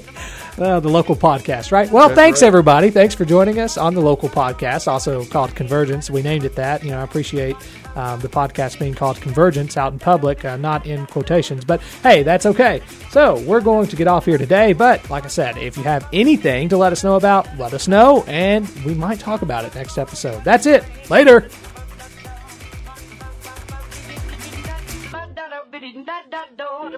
I 0.57 0.61
know. 0.61 0.77
uh, 0.77 0.79
the 0.79 0.89
local 0.89 1.15
podcast, 1.15 1.71
right? 1.71 1.89
Well, 1.91 2.09
That's 2.09 2.17
thanks 2.17 2.41
right. 2.41 2.47
everybody. 2.47 2.89
Thanks 2.89 3.15
for 3.15 3.25
joining 3.25 3.59
us 3.59 3.77
on 3.77 3.93
the 3.93 4.01
local 4.01 4.29
podcast, 4.29 4.87
also 4.87 5.25
called 5.25 5.55
Convergence. 5.55 6.09
We 6.09 6.21
named 6.21 6.45
it 6.45 6.55
that. 6.55 6.83
You 6.83 6.91
know, 6.91 6.99
I 6.99 7.03
appreciate 7.03 7.55
um, 7.95 8.19
the 8.19 8.29
podcast 8.29 8.79
being 8.79 8.93
called 8.93 9.19
Convergence 9.21 9.77
out 9.77 9.93
in 9.93 9.99
public, 9.99 10.43
uh, 10.45 10.57
not 10.57 10.85
in 10.85 11.05
quotations. 11.07 11.65
But 11.65 11.81
hey, 12.03 12.23
that's 12.23 12.45
okay. 12.45 12.81
So 13.11 13.39
we're 13.41 13.61
going 13.61 13.87
to 13.87 13.95
get 13.95 14.07
off 14.07 14.25
here 14.25 14.37
today. 14.37 14.73
But 14.73 15.09
like 15.09 15.25
I 15.25 15.29
said, 15.29 15.57
if 15.57 15.77
you 15.77 15.83
have 15.83 16.07
anything 16.13 16.69
to 16.69 16.77
let 16.77 16.91
us 16.91 17.03
know 17.03 17.15
about, 17.15 17.47
let 17.57 17.73
us 17.73 17.87
know, 17.87 18.23
and 18.27 18.67
we 18.85 18.93
might 18.93 19.19
talk 19.19 19.41
about 19.41 19.65
it 19.65 19.73
next 19.75 19.97
episode. 19.97 20.43
That's 20.43 20.65
it. 20.65 20.83
Later. 21.09 21.49
Ba-da-da-biddy-da-da-do. 25.11 26.97